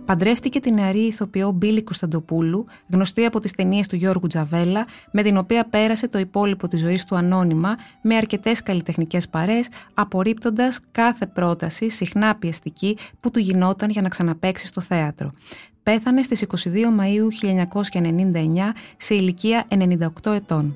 Παντρεύτηκε 0.07 0.59
την 0.59 0.73
νεαρή 0.73 0.99
ηθοποιό 0.99 1.51
Μπίλη 1.51 1.83
Κωνσταντοπούλου, 1.83 2.65
γνωστή 2.91 3.25
από 3.25 3.39
τις 3.39 3.51
ταινίες 3.51 3.87
του 3.87 3.95
Γιώργου 3.95 4.27
Τζαβέλα, 4.27 4.85
με 5.11 5.23
την 5.23 5.37
οποία 5.37 5.65
πέρασε 5.65 6.07
το 6.07 6.19
υπόλοιπο 6.19 6.67
της 6.67 6.79
ζωής 6.79 7.05
του 7.05 7.15
ανώνυμα, 7.15 7.75
με 8.01 8.15
αρκετές 8.15 8.63
καλλιτεχνικές 8.63 9.29
παρές, 9.29 9.67
απορρίπτοντας 9.93 10.79
κάθε 10.91 11.25
πρόταση, 11.25 11.89
συχνά 11.89 12.35
πιεστική, 12.35 12.97
που 13.19 13.31
του 13.31 13.39
γινόταν 13.39 13.89
για 13.89 14.01
να 14.01 14.09
ξαναπέξει 14.09 14.67
στο 14.67 14.81
θέατρο. 14.81 15.31
Πέθανε 15.83 16.23
στις 16.23 16.41
22 16.41 16.89
Μαΐου 16.99 17.27
1999 17.31 18.73
σε 18.97 19.15
ηλικία 19.15 19.65
98 20.23 20.31
ετών. 20.31 20.75